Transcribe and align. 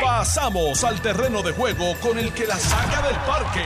Pasamos 0.00 0.84
al 0.84 1.00
terreno 1.00 1.42
de 1.42 1.52
juego 1.52 1.94
con 2.00 2.18
el 2.18 2.32
que 2.32 2.46
la 2.46 2.56
saca 2.56 3.02
del 3.06 3.16
parque. 3.16 3.64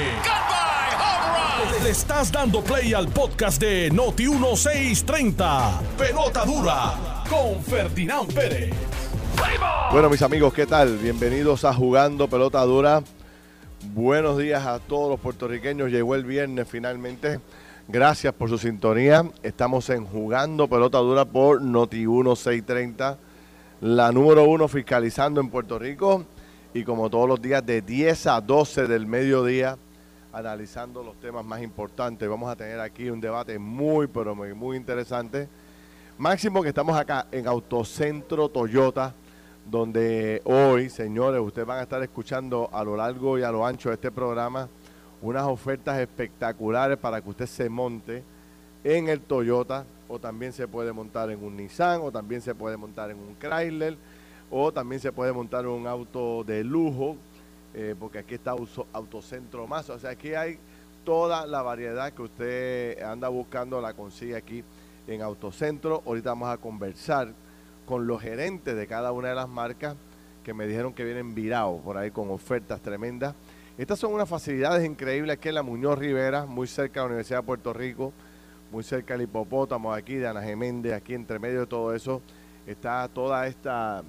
Le 1.83 1.91
estás 1.91 2.33
dando 2.33 2.63
play 2.63 2.95
al 2.95 3.09
podcast 3.09 3.61
de 3.61 3.91
Noti 3.91 4.29
1630. 4.29 5.81
Pelota 5.99 6.45
dura 6.45 7.25
con 7.29 7.63
Ferdinand 7.63 8.33
Pérez. 8.33 8.75
Bueno, 9.93 10.11
mis 10.11 10.23
amigos, 10.23 10.53
¿qué 10.53 10.67
tal? 10.67 10.97
Bienvenidos 10.99 11.65
a 11.65 11.73
Jugando 11.73 12.29
Pelota 12.29 12.63
Dura. 12.63 13.03
Buenos 13.95 14.39
días 14.39 14.67
a 14.67 14.79
todos 14.79 15.11
los 15.11 15.21
puertorriqueños. 15.21 15.91
Llegó 15.91 16.15
el 16.15 16.25
viernes 16.25 16.67
finalmente. 16.69 17.41
Gracias 17.89 18.35
por 18.35 18.49
su 18.49 18.59
sintonía. 18.59 19.25
Estamos 19.43 19.89
en 19.91 20.07
Jugando 20.07 20.69
Pelota 20.69 20.99
Dura 20.99 21.25
por 21.25 21.63
Noti 21.63 22.07
1630, 22.07 23.19
la 23.81 24.11
número 24.11 24.45
uno 24.45 24.69
fiscalizando 24.69 25.41
en 25.41 25.51
Puerto 25.51 25.79
Rico. 25.79 26.25
Y 26.73 26.85
como 26.85 27.09
todos 27.09 27.29
los 27.29 27.41
días, 27.41 27.65
de 27.65 27.81
10 27.83 28.27
a 28.27 28.41
12 28.41 28.87
del 28.87 29.07
mediodía, 29.07 29.79
analizando 30.33 31.03
los 31.03 31.19
temas 31.19 31.45
más 31.45 31.63
importantes. 31.63 32.29
Vamos 32.29 32.51
a 32.51 32.57
tener 32.57 32.79
aquí 32.81 33.09
un 33.09 33.21
debate 33.21 33.59
muy, 33.59 34.07
pero 34.07 34.35
muy, 34.35 34.53
muy 34.53 34.77
interesante. 34.77 35.49
Máximo 36.19 36.63
que 36.63 36.69
estamos 36.69 36.97
acá 36.99 37.27
en 37.33 37.47
Autocentro 37.47 38.49
Toyota, 38.49 39.15
donde 39.65 40.43
hoy, 40.45 40.91
señores, 40.91 41.41
ustedes 41.41 41.67
van 41.67 41.79
a 41.79 41.83
estar 41.83 42.03
escuchando 42.03 42.69
a 42.73 42.85
lo 42.85 42.97
largo 42.97 43.39
y 43.39 43.43
a 43.43 43.51
lo 43.51 43.67
ancho 43.67 43.89
de 43.89 43.95
este 43.95 44.11
programa 44.11 44.69
unas 45.23 45.45
ofertas 45.45 45.99
espectaculares 45.99 46.99
para 46.99 47.21
que 47.21 47.31
usted 47.31 47.47
se 47.47 47.69
monte 47.69 48.23
en 48.85 49.09
el 49.09 49.21
Toyota 49.21 49.85
o 50.09 50.19
también 50.19 50.53
se 50.53 50.69
puede 50.69 50.93
montar 50.93 51.31
en 51.31 51.43
un 51.43 51.57
Nissan 51.57 52.01
o 52.03 52.13
también 52.13 52.41
se 52.41 52.55
puede 52.55 52.77
montar 52.77 53.11
en 53.11 53.19
un 53.19 53.35
Chrysler 53.37 53.97
o 54.51 54.73
también 54.73 55.01
se 55.01 55.13
puede 55.13 55.33
montar 55.33 55.67
un 55.67 55.87
auto 55.87 56.45
de 56.45 56.63
lujo 56.63 57.17
eh, 57.75 57.95
porque 57.99 58.19
aquí 58.19 58.35
está 58.37 58.55
Autocentro 58.93 59.67
Más. 59.67 59.91
O 59.91 59.99
sea, 59.99 60.11
aquí 60.11 60.35
hay 60.35 60.59
toda 61.05 61.47
la 61.47 61.63
variedad 61.63 62.13
que 62.13 62.23
usted 62.23 63.03
anda 63.03 63.29
buscando, 63.29 63.81
la 63.81 63.93
consigue 63.93 64.35
aquí 64.35 64.65
en 65.07 65.23
Autocentro. 65.23 66.03
Ahorita 66.07 66.31
vamos 66.31 66.49
a 66.49 66.57
conversar 66.57 67.33
con 67.85 68.07
los 68.07 68.21
gerentes 68.23 68.75
de 68.77 68.87
cada 68.87 69.13
una 69.13 69.29
de 69.29 69.35
las 69.35 69.49
marcas 69.49 69.95
que 70.43 70.55
me 70.55 70.67
dijeron 70.67 70.93
que 70.93 71.05
vienen 71.05 71.35
virados 71.35 71.81
por 71.83 71.99
ahí 71.99 72.11
con 72.11 72.31
ofertas 72.31 72.81
tremendas. 72.81 73.35
Estas 73.79 73.99
son 73.99 74.15
unas 74.15 74.29
facilidades 74.29 74.87
increíbles 74.87 75.37
aquí 75.37 75.49
en 75.49 75.57
la 75.57 75.63
Muñoz 75.63 75.99
Rivera, 75.99 76.47
muy 76.47 76.67
cerca 76.67 77.01
de 77.01 77.05
la 77.05 77.07
Universidad 77.09 77.41
de 77.41 77.47
Puerto 77.47 77.73
Rico, 77.75 78.13
muy 78.71 78.83
cerca 78.83 79.15
del 79.15 79.23
hipopótamo 79.23 79.93
aquí, 79.93 80.15
de 80.15 80.27
Ana 80.27 80.43
Geméndez, 80.43 80.93
aquí 80.93 81.15
entre 81.15 81.39
medio 81.39 81.61
de 81.61 81.67
todo 81.67 81.95
eso, 81.95 82.21
está 82.67 83.09
toda 83.09 83.47
esta, 83.47 84.03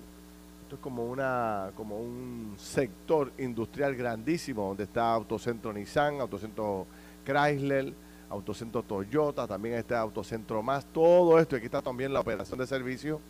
esto 0.64 0.76
es 0.76 0.82
como 0.82 1.06
una, 1.06 1.72
como 1.76 1.98
un 1.98 2.56
sector 2.58 3.32
industrial 3.38 3.96
grandísimo, 3.96 4.68
donde 4.70 4.84
está 4.84 5.14
Autocentro 5.14 5.72
Nissan, 5.72 6.20
Autocentro 6.20 6.88
Chrysler, 7.26 7.94
Autocentro 8.30 8.84
Toyota, 8.84 9.48
también 9.48 9.76
está 9.76 10.00
Autocentro 10.00 10.62
Más, 10.62 10.86
todo 10.86 11.40
esto, 11.40 11.56
aquí 11.56 11.66
está 11.66 11.82
también 11.82 12.12
la 12.12 12.20
operación 12.20 12.60
de 12.60 12.68
servicio, 12.68 13.22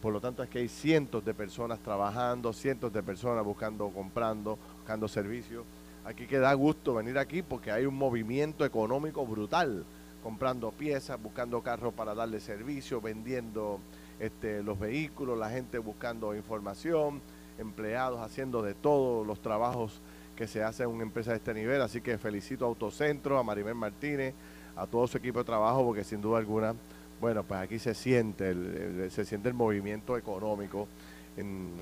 por 0.00 0.12
lo 0.12 0.20
tanto 0.20 0.42
es 0.42 0.48
que 0.48 0.60
hay 0.60 0.68
cientos 0.68 1.24
de 1.24 1.34
personas 1.34 1.78
trabajando, 1.80 2.52
cientos 2.52 2.92
de 2.92 3.02
personas 3.02 3.44
buscando, 3.44 3.88
comprando, 3.90 4.58
buscando 4.78 5.08
servicios 5.08 5.64
Aquí 6.04 6.26
que 6.26 6.38
da 6.38 6.52
gusto 6.54 6.94
venir 6.94 7.18
aquí 7.18 7.42
porque 7.42 7.70
hay 7.70 7.84
un 7.84 7.94
movimiento 7.94 8.64
económico 8.64 9.26
brutal, 9.26 9.84
comprando 10.22 10.70
piezas, 10.70 11.20
buscando 11.20 11.62
carros 11.62 11.94
para 11.94 12.14
darle 12.14 12.40
servicio, 12.40 13.00
vendiendo 13.00 13.80
este, 14.18 14.62
los 14.62 14.78
vehículos, 14.78 15.38
la 15.38 15.50
gente 15.50 15.78
buscando 15.78 16.34
información, 16.34 17.20
empleados 17.58 18.20
haciendo 18.20 18.62
de 18.62 18.74
todos 18.74 19.26
los 19.26 19.40
trabajos 19.40 20.00
que 20.36 20.46
se 20.46 20.62
hacen 20.62 20.88
en 20.88 20.94
una 20.94 21.02
empresa 21.02 21.30
de 21.32 21.38
este 21.38 21.54
nivel. 21.54 21.80
Así 21.82 22.00
que 22.00 22.16
felicito 22.18 22.64
a 22.64 22.68
Autocentro, 22.68 23.38
a 23.38 23.42
Maribel 23.42 23.74
Martínez, 23.74 24.34
a 24.76 24.86
todo 24.86 25.06
su 25.06 25.18
equipo 25.18 25.38
de 25.40 25.44
trabajo, 25.44 25.84
porque 25.84 26.04
sin 26.04 26.20
duda 26.20 26.38
alguna, 26.38 26.74
bueno, 27.20 27.42
pues 27.42 27.60
aquí 27.60 27.78
se 27.78 27.94
siente 27.94 28.50
el, 28.50 29.10
se 29.10 29.24
siente 29.24 29.48
el 29.48 29.54
movimiento 29.54 30.16
económico 30.16 30.88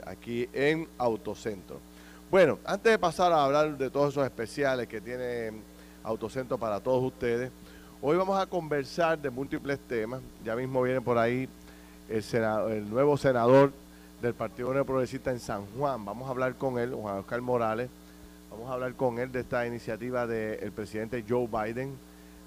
aquí 0.07 0.49
en 0.53 0.89
Autocentro. 0.99 1.81
Bueno, 2.31 2.59
antes 2.65 2.93
de 2.93 2.99
pasar 2.99 3.33
a 3.33 3.45
hablar 3.45 3.79
de 3.79 3.91
todos 3.91 4.13
esos 4.13 4.25
especiales 4.25 4.87
que 4.87 5.01
tiene 5.01 5.53
Autocentro 6.03 6.59
para 6.59 6.81
todos 6.81 7.03
ustedes, 7.03 7.51
hoy 8.01 8.17
vamos 8.17 8.39
a 8.39 8.47
conversar 8.47 9.19
de 9.19 9.31
múltiples 9.31 9.79
temas. 9.81 10.21
Ya 10.45 10.55
mismo 10.57 10.83
viene 10.83 11.01
por 11.01 11.19
ahí 11.19 11.49
el, 12.09 12.91
nuevo 12.91 13.17
senador 13.17 13.73
del 14.23 14.35
Partido 14.35 14.69
Unido 14.69 14.85
Progresista 14.85 15.31
en 15.31 15.41
San 15.41 15.67
Juan. 15.77 16.05
Vamos 16.05 16.29
a 16.29 16.31
hablar 16.31 16.55
con 16.55 16.79
él, 16.79 16.95
Juan 16.95 17.19
Oscar 17.19 17.41
Morales. 17.41 17.89
Vamos 18.51 18.71
a 18.71 18.75
hablar 18.75 18.95
con 18.95 19.19
él 19.19 19.31
de 19.31 19.41
esta 19.41 19.67
iniciativa 19.67 20.27
del 20.27 20.73
presidente 20.73 21.25
Joe 21.29 21.47
Biden 21.47 21.97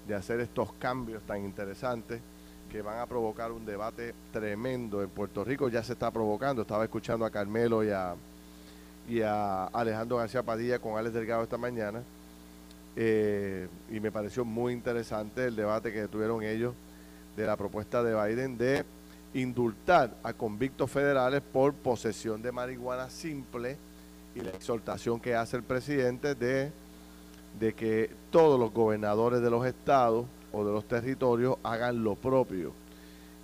de 0.06 0.14
hacer 0.14 0.40
estos 0.40 0.72
cambios 0.74 1.22
tan 1.22 1.44
interesantes 1.44 2.20
que 2.70 2.82
van 2.82 2.98
a 2.98 3.06
provocar 3.06 3.52
un 3.52 3.64
debate 3.64 4.14
tremendo 4.32 5.02
en 5.02 5.10
Puerto 5.10 5.44
Rico. 5.44 5.68
Ya 5.68 5.82
se 5.82 5.92
está 5.92 6.10
provocando. 6.10 6.62
Estaba 6.62 6.84
escuchando 6.84 7.24
a 7.24 7.30
Carmelo 7.30 7.84
y 7.84 7.90
a 7.90 8.14
y 9.08 9.20
a 9.20 9.66
Alejandro 9.66 10.18
García 10.18 10.42
Padilla 10.42 10.78
con 10.78 10.96
Alex 10.96 11.14
Delgado 11.14 11.42
esta 11.42 11.58
mañana. 11.58 12.02
Eh, 12.94 13.68
y 13.90 14.00
me 14.00 14.12
pareció 14.12 14.44
muy 14.44 14.72
interesante 14.72 15.46
el 15.46 15.56
debate 15.56 15.92
que 15.92 16.08
tuvieron 16.08 16.42
ellos 16.42 16.74
de 17.36 17.46
la 17.46 17.56
propuesta 17.56 18.02
de 18.02 18.14
Biden 18.14 18.58
de 18.58 18.84
indultar 19.34 20.14
a 20.22 20.34
convictos 20.34 20.90
federales 20.90 21.40
por 21.40 21.72
posesión 21.72 22.42
de 22.42 22.52
marihuana 22.52 23.08
simple 23.08 23.78
y 24.34 24.40
la 24.40 24.50
exhortación 24.50 25.20
que 25.20 25.34
hace 25.34 25.56
el 25.56 25.62
presidente 25.62 26.34
de, 26.34 26.70
de 27.58 27.72
que 27.74 28.10
todos 28.30 28.60
los 28.60 28.72
gobernadores 28.72 29.40
de 29.40 29.50
los 29.50 29.64
estados 29.66 30.26
o 30.52 30.64
de 30.64 30.72
los 30.72 30.84
territorios 30.84 31.56
hagan 31.62 32.04
lo 32.04 32.14
propio. 32.14 32.72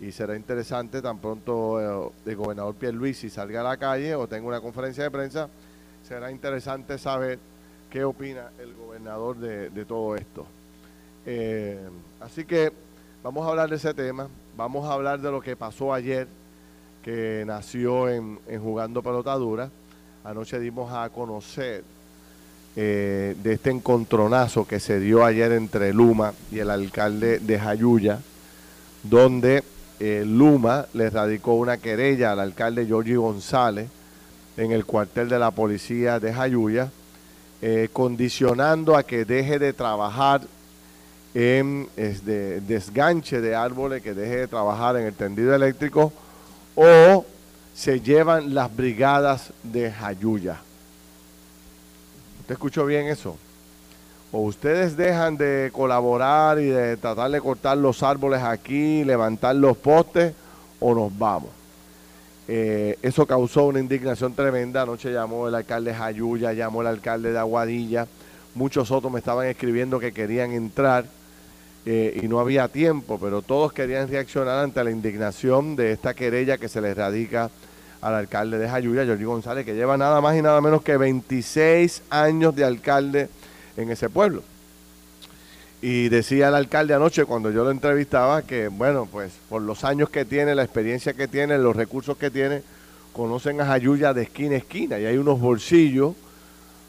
Y 0.00 0.12
será 0.12 0.36
interesante 0.36 1.00
tan 1.00 1.18
pronto 1.18 1.80
eh, 2.06 2.12
el 2.26 2.36
gobernador 2.36 2.74
Pierluisi 2.74 3.30
salga 3.30 3.62
a 3.62 3.64
la 3.64 3.76
calle 3.78 4.14
o 4.14 4.28
tenga 4.28 4.46
una 4.46 4.60
conferencia 4.60 5.04
de 5.04 5.10
prensa, 5.10 5.48
será 6.06 6.30
interesante 6.30 6.98
saber 6.98 7.38
qué 7.90 8.04
opina 8.04 8.50
el 8.60 8.74
gobernador 8.74 9.36
de, 9.36 9.84
todo 9.84 10.16
esto. 10.16 10.46
Eh, 11.26 11.78
así 12.20 12.44
que 12.44 12.72
vamos 13.22 13.46
a 13.46 13.50
hablar 13.50 13.70
de 13.70 13.76
ese 13.76 13.94
tema, 13.94 14.28
vamos 14.56 14.88
a 14.88 14.92
hablar 14.92 15.20
de 15.20 15.30
lo 15.30 15.40
que 15.40 15.56
pasó 15.56 15.92
ayer, 15.92 16.26
que 17.02 17.44
nació 17.46 18.08
en, 18.08 18.38
Jugando 18.62 19.02
Pelotadura. 19.02 19.70
Anoche 20.24 20.58
dimos 20.58 20.92
a 20.92 21.08
conocer 21.10 21.82
eh, 22.76 23.34
de 23.42 23.52
este 23.52 23.70
encontronazo 23.70 24.66
que 24.66 24.80
se 24.80 25.00
dio 25.00 25.24
ayer 25.24 25.52
entre 25.52 25.92
Luma 25.94 26.34
y 26.50 26.58
el 26.58 26.70
alcalde 26.70 27.38
de 27.38 27.58
Jayuya, 27.58 28.20
donde 29.02 29.64
eh, 30.00 30.24
Luma 30.26 30.86
le 30.92 31.08
radicó 31.08 31.54
una 31.54 31.78
querella 31.78 32.32
al 32.32 32.40
alcalde 32.40 32.86
Giorgi 32.86 33.14
González 33.14 33.88
en 34.56 34.72
el 34.72 34.84
cuartel 34.84 35.28
de 35.28 35.38
la 35.38 35.52
policía 35.52 36.20
de 36.20 36.32
Jayuya, 36.32 36.90
eh, 37.60 37.88
condicionando 37.92 38.96
a 38.96 39.02
que 39.02 39.24
deje 39.24 39.58
de 39.58 39.72
trabajar 39.72 40.42
en 41.34 41.88
desganche 41.96 43.40
de 43.40 43.54
árboles, 43.54 44.02
que 44.02 44.14
deje 44.14 44.36
de 44.36 44.48
trabajar 44.48 44.96
en 44.96 45.06
el 45.06 45.14
tendido 45.14 45.54
eléctrico, 45.54 46.12
o 46.74 47.24
se 47.74 48.00
llevan 48.00 48.54
las 48.54 48.74
brigadas 48.74 49.52
de 49.62 49.90
Jayuya. 49.92 50.58
¿Usted 52.40 52.54
escuchó 52.54 52.86
bien 52.86 53.06
eso? 53.06 53.36
o 54.30 54.40
ustedes 54.40 54.96
dejan 54.96 55.36
de 55.36 55.70
colaborar 55.72 56.58
y 56.58 56.66
de 56.66 56.96
tratar 56.96 57.30
de 57.30 57.40
cortar 57.40 57.78
los 57.78 58.02
árboles 58.02 58.42
aquí, 58.42 59.04
levantar 59.04 59.54
los 59.56 59.76
postes, 59.76 60.34
o 60.80 60.94
nos 60.94 61.16
vamos. 61.16 61.50
Eh, 62.50 62.98
eso 63.02 63.26
causó 63.26 63.66
una 63.66 63.78
indignación 63.78 64.32
tremenda. 64.34 64.82
Anoche 64.82 65.12
llamó 65.12 65.48
el 65.48 65.54
alcalde 65.54 65.94
Jayuya, 65.94 66.54
llamó 66.54 66.80
el 66.80 66.88
alcalde 66.88 67.30
de 67.30 67.38
Aguadilla. 67.38 68.06
Muchos 68.54 68.90
otros 68.90 69.12
me 69.12 69.18
estaban 69.18 69.46
escribiendo 69.46 70.00
que 70.00 70.12
querían 70.12 70.52
entrar 70.52 71.04
eh, 71.84 72.18
y 72.22 72.26
no 72.26 72.40
había 72.40 72.68
tiempo, 72.68 73.18
pero 73.20 73.42
todos 73.42 73.72
querían 73.72 74.08
reaccionar 74.08 74.64
ante 74.64 74.82
la 74.82 74.90
indignación 74.90 75.76
de 75.76 75.92
esta 75.92 76.14
querella 76.14 76.56
que 76.58 76.68
se 76.68 76.80
les 76.80 76.96
radica 76.96 77.50
al 78.00 78.14
alcalde 78.14 78.58
de 78.58 78.68
Jayuya, 78.68 79.04
Jorge 79.06 79.24
González, 79.24 79.66
que 79.66 79.74
lleva 79.74 79.96
nada 79.96 80.20
más 80.20 80.36
y 80.36 80.42
nada 80.42 80.60
menos 80.60 80.82
que 80.82 80.96
26 80.96 82.02
años 82.10 82.54
de 82.56 82.64
alcalde 82.64 83.28
en 83.76 83.90
ese 83.90 84.08
pueblo. 84.08 84.42
Y 85.80 86.08
decía 86.08 86.48
el 86.48 86.54
alcalde 86.54 86.94
anoche 86.94 87.24
cuando 87.24 87.50
yo 87.50 87.62
lo 87.62 87.70
entrevistaba 87.70 88.42
que, 88.42 88.68
bueno, 88.68 89.06
pues 89.10 89.32
por 89.48 89.62
los 89.62 89.84
años 89.84 90.10
que 90.10 90.24
tiene, 90.24 90.54
la 90.54 90.64
experiencia 90.64 91.12
que 91.12 91.28
tiene, 91.28 91.56
los 91.56 91.76
recursos 91.76 92.16
que 92.16 92.30
tiene, 92.30 92.62
conocen 93.12 93.60
a 93.60 93.66
Jayuya 93.66 94.12
de 94.12 94.22
esquina 94.22 94.54
a 94.54 94.58
esquina. 94.58 94.98
Y 94.98 95.06
hay 95.06 95.16
unos 95.18 95.40
bolsillos 95.40 96.14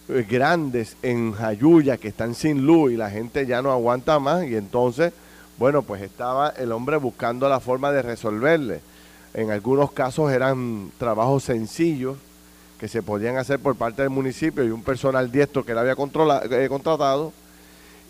eh, 0.07 0.25
grandes 0.27 0.97
en 1.03 1.33
Jayuya 1.33 1.97
que 1.97 2.07
están 2.07 2.33
sin 2.33 2.65
luz 2.65 2.91
y 2.91 2.97
la 2.97 3.11
gente 3.11 3.45
ya 3.45 3.61
no 3.61 3.71
aguanta 3.71 4.17
más. 4.17 4.45
Y 4.45 4.55
entonces, 4.55 5.13
bueno, 5.59 5.83
pues 5.83 6.01
estaba 6.01 6.49
el 6.49 6.71
hombre 6.71 6.97
buscando 6.97 7.47
la 7.47 7.59
forma 7.59 7.91
de 7.91 8.01
resolverle. 8.01 8.81
En 9.35 9.51
algunos 9.51 9.91
casos 9.91 10.31
eran 10.31 10.91
trabajos 10.97 11.43
sencillos 11.43 12.17
que 12.79 12.87
se 12.87 13.03
podían 13.03 13.37
hacer 13.37 13.59
por 13.59 13.75
parte 13.75 14.01
del 14.01 14.09
municipio 14.09 14.63
y 14.63 14.71
un 14.71 14.81
personal 14.81 15.31
diestro 15.31 15.63
que 15.63 15.73
él 15.73 15.77
había 15.77 15.93
eh, 15.93 16.67
contratado, 16.69 17.33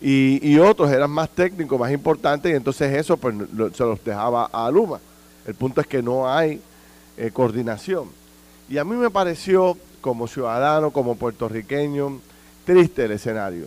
y, 0.02 0.58
otros 0.58 0.90
eran 0.90 1.10
más 1.10 1.28
técnicos, 1.30 1.78
más 1.78 1.92
importantes, 1.92 2.50
y 2.50 2.54
entonces 2.54 2.96
eso 2.96 3.16
pues, 3.16 3.34
se 3.74 3.84
los 3.84 4.02
dejaba 4.02 4.46
a 4.46 4.70
Luma. 4.70 4.98
El 5.46 5.54
punto 5.54 5.80
es 5.80 5.86
que 5.86 6.02
no 6.02 6.30
hay 6.30 6.60
eh, 7.16 7.30
coordinación. 7.32 8.08
Y 8.68 8.78
a 8.78 8.84
mí 8.84 8.96
me 8.96 9.10
pareció, 9.10 9.76
como 10.00 10.26
ciudadano, 10.26 10.90
como 10.90 11.16
puertorriqueño, 11.16 12.18
triste 12.64 13.04
el 13.04 13.12
escenario. 13.12 13.66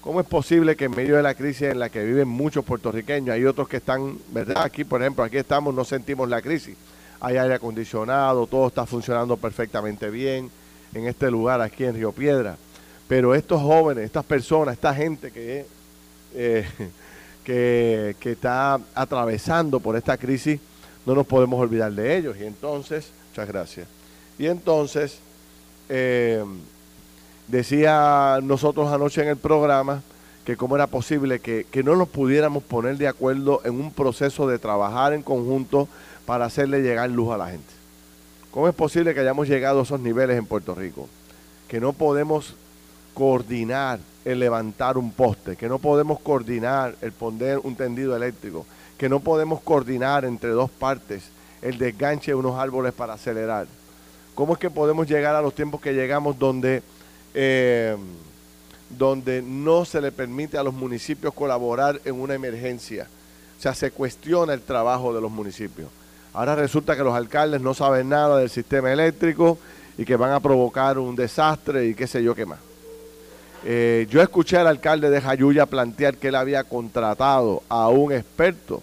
¿Cómo 0.00 0.20
es 0.20 0.26
posible 0.26 0.76
que 0.76 0.84
en 0.84 0.92
medio 0.92 1.16
de 1.16 1.22
la 1.22 1.34
crisis 1.34 1.62
en 1.62 1.78
la 1.78 1.88
que 1.88 2.04
viven 2.04 2.28
muchos 2.28 2.64
puertorriqueños, 2.64 3.34
hay 3.34 3.44
otros 3.44 3.68
que 3.68 3.78
están, 3.78 4.18
¿verdad? 4.28 4.62
Aquí, 4.62 4.84
por 4.84 5.00
ejemplo, 5.02 5.24
aquí 5.24 5.38
estamos, 5.38 5.74
no 5.74 5.84
sentimos 5.84 6.28
la 6.28 6.40
crisis. 6.40 6.76
Hay 7.20 7.36
aire 7.36 7.54
acondicionado, 7.54 8.46
todo 8.46 8.68
está 8.68 8.86
funcionando 8.86 9.36
perfectamente 9.36 10.10
bien 10.10 10.50
en 10.94 11.06
este 11.06 11.30
lugar, 11.30 11.60
aquí 11.60 11.84
en 11.84 11.94
Río 11.94 12.12
Piedra. 12.12 12.56
Pero 13.08 13.34
estos 13.34 13.60
jóvenes, 13.60 14.04
estas 14.04 14.24
personas, 14.24 14.74
esta 14.74 14.94
gente 14.94 15.30
que 15.30 15.66
eh, 16.34 16.66
que, 17.44 18.16
está 18.24 18.80
atravesando 18.94 19.80
por 19.80 19.96
esta 19.96 20.16
crisis, 20.16 20.60
no 21.06 21.14
nos 21.14 21.26
podemos 21.26 21.60
olvidar 21.60 21.92
de 21.92 22.16
ellos. 22.16 22.36
Y 22.38 22.44
entonces, 22.44 23.10
muchas 23.30 23.48
gracias. 23.48 23.88
Y 24.38 24.46
entonces, 24.46 25.18
eh, 25.88 26.44
decía 27.46 28.40
nosotros 28.42 28.90
anoche 28.90 29.22
en 29.22 29.28
el 29.28 29.36
programa 29.36 30.02
que 30.46 30.56
cómo 30.56 30.76
era 30.76 30.86
posible 30.86 31.40
que, 31.40 31.66
que, 31.70 31.82
no 31.82 31.94
nos 31.94 32.08
pudiéramos 32.08 32.62
poner 32.62 32.96
de 32.96 33.08
acuerdo 33.08 33.60
en 33.64 33.74
un 33.74 33.92
proceso 33.92 34.46
de 34.46 34.58
trabajar 34.58 35.12
en 35.12 35.22
conjunto 35.22 35.88
para 36.26 36.46
hacerle 36.46 36.82
llegar 36.82 37.10
luz 37.10 37.32
a 37.32 37.38
la 37.38 37.48
gente. 37.48 37.72
¿Cómo 38.50 38.68
es 38.68 38.74
posible 38.74 39.14
que 39.14 39.20
hayamos 39.20 39.48
llegado 39.48 39.80
a 39.80 39.82
esos 39.82 40.00
niveles 40.00 40.38
en 40.38 40.46
Puerto 40.46 40.74
Rico? 40.74 41.08
Que 41.68 41.80
no 41.80 41.92
podemos 41.92 42.54
coordinar 43.14 44.00
el 44.24 44.40
levantar 44.40 44.98
un 44.98 45.12
poste, 45.12 45.56
que 45.56 45.68
no 45.68 45.78
podemos 45.78 46.20
coordinar 46.20 46.96
el 47.00 47.12
poner 47.12 47.58
un 47.58 47.76
tendido 47.76 48.16
eléctrico, 48.16 48.66
que 48.98 49.08
no 49.08 49.20
podemos 49.20 49.60
coordinar 49.60 50.24
entre 50.24 50.50
dos 50.50 50.70
partes 50.70 51.24
el 51.62 51.78
desganche 51.78 52.32
de 52.32 52.34
unos 52.34 52.58
árboles 52.58 52.92
para 52.92 53.14
acelerar. 53.14 53.66
¿Cómo 54.34 54.54
es 54.54 54.58
que 54.58 54.70
podemos 54.70 55.06
llegar 55.06 55.34
a 55.34 55.42
los 55.42 55.54
tiempos 55.54 55.80
que 55.80 55.92
llegamos 55.92 56.38
donde, 56.38 56.82
eh, 57.32 57.96
donde 58.90 59.42
no 59.42 59.84
se 59.84 60.00
le 60.00 60.12
permite 60.12 60.58
a 60.58 60.62
los 60.62 60.74
municipios 60.74 61.32
colaborar 61.32 62.00
en 62.04 62.20
una 62.20 62.34
emergencia? 62.34 63.06
O 63.58 63.62
sea, 63.62 63.74
se 63.74 63.90
cuestiona 63.90 64.52
el 64.52 64.60
trabajo 64.60 65.14
de 65.14 65.20
los 65.20 65.30
municipios. 65.30 65.88
Ahora 66.32 66.56
resulta 66.56 66.96
que 66.96 67.04
los 67.04 67.14
alcaldes 67.14 67.60
no 67.60 67.74
saben 67.74 68.08
nada 68.08 68.38
del 68.38 68.50
sistema 68.50 68.92
eléctrico 68.92 69.56
y 69.96 70.04
que 70.04 70.16
van 70.16 70.32
a 70.32 70.40
provocar 70.40 70.98
un 70.98 71.14
desastre 71.14 71.86
y 71.86 71.94
qué 71.94 72.06
sé 72.06 72.22
yo 72.22 72.34
qué 72.34 72.44
más. 72.44 72.58
Eh, 73.66 74.06
yo 74.10 74.20
escuché 74.20 74.58
al 74.58 74.66
alcalde 74.66 75.08
de 75.08 75.22
Jayuya 75.22 75.64
plantear 75.64 76.18
que 76.18 76.28
él 76.28 76.34
había 76.34 76.64
contratado 76.64 77.62
a 77.70 77.88
un 77.88 78.12
experto, 78.12 78.82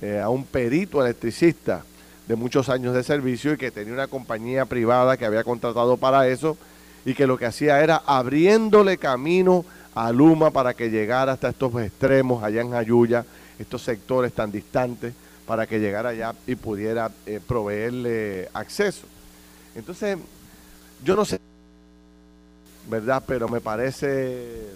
eh, 0.00 0.20
a 0.20 0.28
un 0.28 0.44
perito 0.44 1.04
electricista 1.04 1.82
de 2.28 2.36
muchos 2.36 2.68
años 2.68 2.94
de 2.94 3.02
servicio 3.02 3.52
y 3.52 3.56
que 3.56 3.72
tenía 3.72 3.92
una 3.92 4.06
compañía 4.06 4.66
privada 4.66 5.16
que 5.16 5.24
había 5.24 5.42
contratado 5.42 5.96
para 5.96 6.28
eso 6.28 6.56
y 7.04 7.14
que 7.14 7.26
lo 7.26 7.36
que 7.36 7.46
hacía 7.46 7.82
era 7.82 8.02
abriéndole 8.06 8.98
camino 8.98 9.64
a 9.96 10.12
Luma 10.12 10.52
para 10.52 10.74
que 10.74 10.90
llegara 10.90 11.32
hasta 11.32 11.48
estos 11.48 11.74
extremos 11.82 12.44
allá 12.44 12.60
en 12.60 12.70
Jayuya, 12.70 13.24
estos 13.58 13.82
sectores 13.82 14.32
tan 14.32 14.52
distantes, 14.52 15.12
para 15.44 15.66
que 15.66 15.80
llegara 15.80 16.10
allá 16.10 16.34
y 16.46 16.54
pudiera 16.54 17.10
eh, 17.26 17.40
proveerle 17.44 18.48
acceso. 18.52 19.08
Entonces, 19.74 20.16
yo 21.02 21.16
no 21.16 21.24
sé 21.24 21.40
¿verdad? 22.88 23.22
Pero 23.26 23.48
me 23.48 23.60
parece 23.60 24.68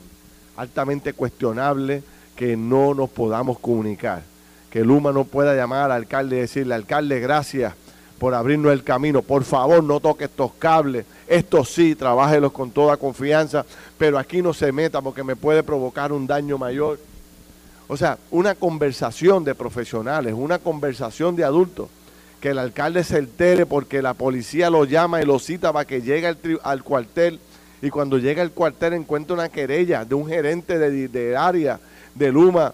altamente 0.56 1.12
cuestionable 1.12 2.02
que 2.36 2.56
no 2.56 2.94
nos 2.94 3.10
podamos 3.10 3.58
comunicar. 3.58 4.22
Que 4.70 4.84
Luma 4.84 5.12
no 5.12 5.24
pueda 5.24 5.54
llamar 5.54 5.84
al 5.84 5.92
alcalde 5.92 6.36
y 6.36 6.40
decirle, 6.40 6.74
alcalde, 6.74 7.20
gracias 7.20 7.74
por 8.18 8.34
abrirnos 8.34 8.72
el 8.72 8.82
camino. 8.82 9.22
Por 9.22 9.44
favor, 9.44 9.82
no 9.82 10.00
toque 10.00 10.24
estos 10.24 10.52
cables. 10.58 11.06
Esto 11.28 11.64
sí, 11.64 11.94
trabájelos 11.94 12.52
con 12.52 12.70
toda 12.70 12.96
confianza, 12.96 13.64
pero 13.98 14.18
aquí 14.18 14.42
no 14.42 14.52
se 14.52 14.72
meta 14.72 15.00
porque 15.00 15.22
me 15.22 15.36
puede 15.36 15.62
provocar 15.62 16.12
un 16.12 16.26
daño 16.26 16.58
mayor. 16.58 16.98
O 17.86 17.96
sea, 17.96 18.18
una 18.30 18.54
conversación 18.54 19.44
de 19.44 19.54
profesionales, 19.54 20.34
una 20.36 20.58
conversación 20.58 21.36
de 21.36 21.44
adultos, 21.44 21.88
que 22.40 22.50
el 22.50 22.58
alcalde 22.58 23.04
se 23.04 23.18
entere 23.18 23.66
porque 23.66 24.02
la 24.02 24.14
policía 24.14 24.70
lo 24.70 24.84
llama 24.84 25.22
y 25.22 25.24
lo 25.24 25.38
cita 25.38 25.72
para 25.72 25.86
que 25.86 26.02
llegue 26.02 26.26
al, 26.26 26.38
al 26.62 26.82
cuartel 26.82 27.40
y 27.84 27.90
cuando 27.90 28.16
llega 28.16 28.40
al 28.40 28.52
cuartel 28.52 28.94
encuentra 28.94 29.34
una 29.34 29.50
querella 29.50 30.06
de 30.06 30.14
un 30.14 30.26
gerente 30.26 30.78
de, 30.78 31.36
área 31.36 31.78
de 32.14 32.32
Luma 32.32 32.72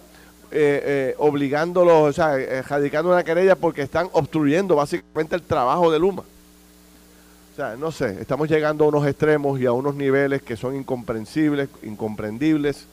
eh, 0.53 0.83
eh, 0.85 1.15
obligándolo, 1.19 2.03
o 2.03 2.13
sea, 2.13 2.39
eh, 2.39 2.63
radicando 2.63 3.11
una 3.11 3.25
querella 3.25 3.57
porque 3.57 3.83
están 3.83 4.09
obstruyendo 4.13 4.77
básicamente 4.77 5.35
el 5.35 5.43
trabajo 5.43 5.91
de 5.91 5.99
Luma. 5.99 6.23
O 6.23 7.57
sea, 7.57 7.75
no 7.77 7.91
sé, 7.91 8.21
estamos 8.21 8.49
llegando 8.49 8.85
a 8.85 8.89
unos 8.89 9.05
extremos 9.05 9.59
y 9.61 9.67
a 9.67 9.73
unos 9.73 9.97
niveles 9.97 10.43
que 10.43 10.57
son 10.57 10.77
incomprensibles, 10.77 11.69
incomprendibles 11.83 12.87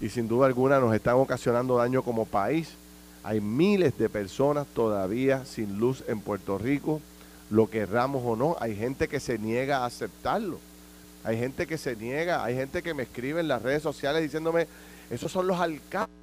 y 0.00 0.08
sin 0.08 0.26
duda 0.26 0.48
alguna 0.48 0.80
nos 0.80 0.92
están 0.96 1.14
ocasionando 1.14 1.76
daño 1.76 2.02
como 2.02 2.24
país. 2.24 2.72
Hay 3.22 3.40
miles 3.40 3.96
de 3.98 4.08
personas 4.08 4.66
todavía 4.74 5.44
sin 5.44 5.78
luz 5.78 6.02
en 6.08 6.18
Puerto 6.20 6.58
Rico, 6.58 7.00
lo 7.50 7.70
querramos 7.70 8.24
o 8.26 8.34
no, 8.34 8.56
hay 8.58 8.74
gente 8.74 9.06
que 9.06 9.20
se 9.20 9.38
niega 9.38 9.78
a 9.78 9.86
aceptarlo. 9.86 10.58
Hay 11.26 11.36
gente 11.36 11.66
que 11.66 11.76
se 11.76 11.96
niega, 11.96 12.44
hay 12.44 12.54
gente 12.54 12.84
que 12.84 12.94
me 12.94 13.02
escribe 13.02 13.40
en 13.40 13.48
las 13.48 13.60
redes 13.60 13.82
sociales 13.82 14.22
diciéndome, 14.22 14.68
esos 15.10 15.32
son 15.32 15.48
los 15.48 15.58
alcaldes 15.58 16.14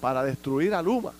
para 0.00 0.24
destruir 0.24 0.74
a 0.74 0.82
Luma. 0.82 1.12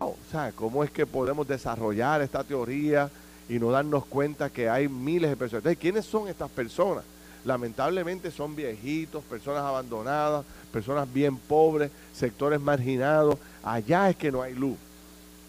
O 0.00 0.14
sea, 0.30 0.52
¿cómo 0.52 0.84
es 0.84 0.90
que 0.90 1.06
podemos 1.06 1.48
desarrollar 1.48 2.20
esta 2.20 2.44
teoría 2.44 3.08
y 3.48 3.58
no 3.58 3.70
darnos 3.70 4.04
cuenta 4.04 4.50
que 4.50 4.68
hay 4.68 4.86
miles 4.86 5.30
de 5.30 5.36
personas? 5.36 5.60
Entonces, 5.60 5.78
¿quiénes 5.78 6.04
son 6.04 6.28
estas 6.28 6.50
personas? 6.50 7.04
Lamentablemente 7.46 8.30
son 8.30 8.54
viejitos, 8.54 9.24
personas 9.24 9.62
abandonadas, 9.62 10.44
personas 10.70 11.10
bien 11.10 11.38
pobres, 11.38 11.90
sectores 12.12 12.60
marginados. 12.60 13.38
Allá 13.64 14.10
es 14.10 14.16
que 14.16 14.30
no 14.30 14.42
hay 14.42 14.54
luz. 14.54 14.76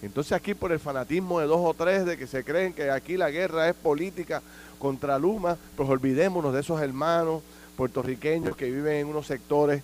Entonces 0.04 0.34
aquí 0.34 0.54
por 0.54 0.72
el 0.72 0.80
fanatismo 0.80 1.40
de 1.40 1.48
dos 1.48 1.62
o 1.62 1.74
tres 1.74 2.06
de 2.06 2.18
que 2.18 2.28
se 2.28 2.44
creen 2.44 2.74
que 2.74 2.92
aquí 2.92 3.16
la 3.16 3.32
guerra 3.32 3.70
es 3.70 3.76
política 3.76 4.42
contra 4.78 5.18
Luma, 5.18 5.58
pues 5.78 5.88
olvidémonos 5.88 6.54
de 6.54 6.60
esos 6.60 6.82
hermanos 6.82 7.42
puertorriqueños 7.78 8.56
que 8.56 8.70
viven 8.70 8.98
en 8.98 9.08
unos 9.08 9.28
sectores 9.28 9.82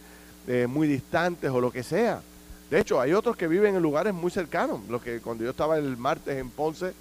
eh, 0.48 0.68
muy 0.68 0.88
distantes 0.88 1.50
o 1.50 1.62
lo 1.62 1.72
que 1.72 1.84
sea. 1.84 2.22
De 2.70 2.80
hecho, 2.80 3.00
hay 3.00 3.14
otros 3.14 3.38
que 3.38 3.48
viven 3.48 3.76
en 3.76 3.82
lugares 3.82 4.14
muy 4.14 4.30
cercanos. 4.30 4.82
Lo 4.90 5.02
que 5.02 5.22
cuando 5.22 5.44
yo 5.44 5.52
estaba 5.52 5.78
el 5.78 5.98
martes 5.98 6.38
en 6.38 6.50
Ponce, 6.50 6.94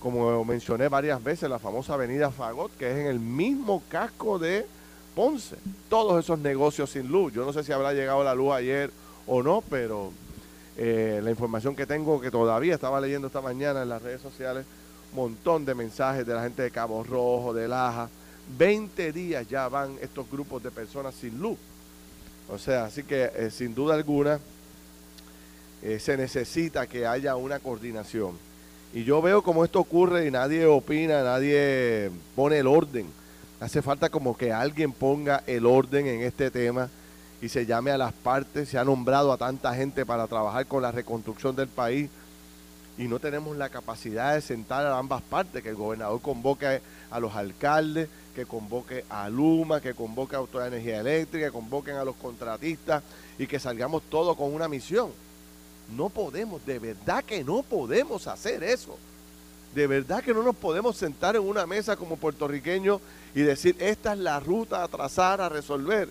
como 0.00 0.44
mencioné 0.44 0.88
varias 0.88 1.22
veces, 1.22 1.48
la 1.48 1.58
famosa 1.58 1.94
avenida 1.94 2.30
Fagot, 2.30 2.76
que 2.76 2.90
es 2.90 2.96
en 2.96 3.06
el 3.06 3.20
mismo 3.20 3.82
casco 3.88 4.38
de 4.38 4.66
Ponce. 5.14 5.56
Todos 5.88 6.24
esos 6.24 6.38
negocios 6.38 6.90
sin 6.90 7.08
luz. 7.08 7.32
Yo 7.32 7.44
no 7.44 7.52
sé 7.52 7.62
si 7.62 7.72
habrá 7.72 7.92
llegado 7.92 8.24
la 8.24 8.34
luz 8.34 8.52
ayer 8.52 8.90
o 9.26 9.42
no, 9.42 9.62
pero 9.68 10.10
eh, 10.78 11.20
la 11.22 11.30
información 11.30 11.74
que 11.74 11.86
tengo, 11.86 12.20
que 12.20 12.30
todavía 12.30 12.74
estaba 12.74 13.00
leyendo 13.00 13.28
esta 13.28 13.40
mañana 13.40 13.82
en 13.82 13.88
las 13.88 14.02
redes 14.02 14.20
sociales, 14.20 14.66
montón 15.14 15.64
de 15.64 15.74
mensajes 15.74 16.26
de 16.26 16.34
la 16.34 16.42
gente 16.42 16.62
de 16.62 16.70
Cabo 16.70 17.02
Rojo, 17.02 17.54
de 17.54 17.66
Laja. 17.66 18.08
20 18.58 19.12
días 19.12 19.48
ya 19.48 19.68
van 19.68 19.96
estos 20.00 20.30
grupos 20.30 20.62
de 20.62 20.70
personas 20.70 21.14
sin 21.14 21.40
luz. 21.40 21.58
O 22.48 22.58
sea, 22.58 22.84
así 22.84 23.02
que 23.02 23.30
eh, 23.34 23.50
sin 23.50 23.74
duda 23.74 23.94
alguna 23.94 24.38
eh, 25.82 25.98
se 25.98 26.16
necesita 26.16 26.86
que 26.86 27.06
haya 27.06 27.34
una 27.36 27.58
coordinación. 27.58 28.38
Y 28.92 29.04
yo 29.04 29.20
veo 29.20 29.42
como 29.42 29.64
esto 29.64 29.80
ocurre 29.80 30.26
y 30.26 30.30
nadie 30.30 30.64
opina, 30.66 31.22
nadie 31.22 32.10
pone 32.34 32.58
el 32.58 32.66
orden. 32.66 33.06
Hace 33.58 33.82
falta 33.82 34.10
como 34.10 34.36
que 34.36 34.52
alguien 34.52 34.92
ponga 34.92 35.42
el 35.46 35.66
orden 35.66 36.06
en 36.06 36.22
este 36.22 36.50
tema 36.50 36.88
y 37.40 37.48
se 37.48 37.66
llame 37.66 37.90
a 37.90 37.98
las 37.98 38.12
partes. 38.12 38.68
Se 38.68 38.78
ha 38.78 38.84
nombrado 38.84 39.32
a 39.32 39.36
tanta 39.36 39.74
gente 39.74 40.06
para 40.06 40.26
trabajar 40.26 40.66
con 40.66 40.82
la 40.82 40.92
reconstrucción 40.92 41.54
del 41.56 41.68
país 41.68 42.10
y 42.98 43.08
no 43.08 43.18
tenemos 43.18 43.56
la 43.56 43.68
capacidad 43.68 44.34
de 44.34 44.40
sentar 44.40 44.86
a 44.86 44.98
ambas 44.98 45.22
partes, 45.22 45.62
que 45.62 45.68
el 45.68 45.74
gobernador 45.74 46.20
convoque 46.22 46.80
a 47.10 47.20
los 47.20 47.34
alcaldes, 47.34 48.08
que 48.34 48.46
convoque 48.46 49.04
a 49.10 49.28
Luma, 49.28 49.80
que 49.80 49.94
convoque 49.94 50.34
a 50.34 50.38
Autoridad 50.38 50.70
de 50.70 50.76
Energía 50.78 51.00
Eléctrica, 51.00 51.46
que 51.46 51.52
convoquen 51.52 51.96
a 51.96 52.04
los 52.04 52.16
contratistas 52.16 53.02
y 53.38 53.46
que 53.46 53.58
salgamos 53.58 54.02
todos 54.08 54.36
con 54.36 54.52
una 54.54 54.68
misión. 54.68 55.10
No 55.94 56.08
podemos, 56.08 56.64
de 56.64 56.78
verdad 56.78 57.22
que 57.22 57.44
no 57.44 57.62
podemos 57.62 58.26
hacer 58.26 58.62
eso. 58.62 58.96
De 59.74 59.86
verdad 59.86 60.24
que 60.24 60.32
no 60.32 60.42
nos 60.42 60.56
podemos 60.56 60.96
sentar 60.96 61.36
en 61.36 61.42
una 61.42 61.66
mesa 61.66 61.96
como 61.96 62.16
puertorriqueños 62.16 63.00
y 63.34 63.42
decir, 63.42 63.76
esta 63.78 64.14
es 64.14 64.18
la 64.18 64.40
ruta 64.40 64.82
a 64.82 64.88
trazar, 64.88 65.42
a 65.42 65.50
resolver. 65.50 66.08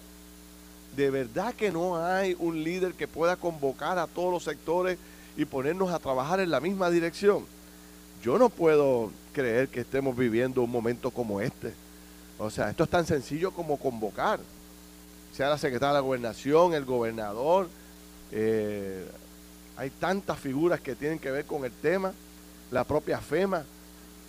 De 0.95 1.09
verdad 1.09 1.53
que 1.53 1.71
no 1.71 1.97
hay 1.97 2.35
un 2.39 2.63
líder 2.63 2.93
que 2.93 3.07
pueda 3.07 3.35
convocar 3.35 3.97
a 3.99 4.07
todos 4.07 4.31
los 4.31 4.43
sectores 4.43 4.97
y 5.37 5.45
ponernos 5.45 5.91
a 5.91 5.99
trabajar 5.99 6.39
en 6.39 6.51
la 6.51 6.59
misma 6.59 6.89
dirección. 6.89 7.45
Yo 8.23 8.37
no 8.37 8.49
puedo 8.49 9.11
creer 9.33 9.67
que 9.67 9.81
estemos 9.81 10.15
viviendo 10.15 10.61
un 10.61 10.71
momento 10.71 11.11
como 11.11 11.41
este. 11.41 11.73
O 12.37 12.49
sea, 12.49 12.69
esto 12.69 12.85
es 12.85 12.89
tan 12.89 13.05
sencillo 13.05 13.51
como 13.51 13.77
convocar, 13.77 14.39
sea 15.33 15.49
la 15.49 15.57
secretaria 15.57 15.89
de 15.89 15.93
la 15.95 15.99
gobernación, 15.99 16.73
el 16.73 16.85
gobernador, 16.85 17.67
eh, 18.31 19.05
hay 19.77 19.89
tantas 19.89 20.39
figuras 20.39 20.79
que 20.79 20.95
tienen 20.95 21.19
que 21.19 21.31
ver 21.31 21.45
con 21.45 21.65
el 21.65 21.71
tema, 21.71 22.13
la 22.71 22.83
propia 22.83 23.19
FEMA. 23.19 23.63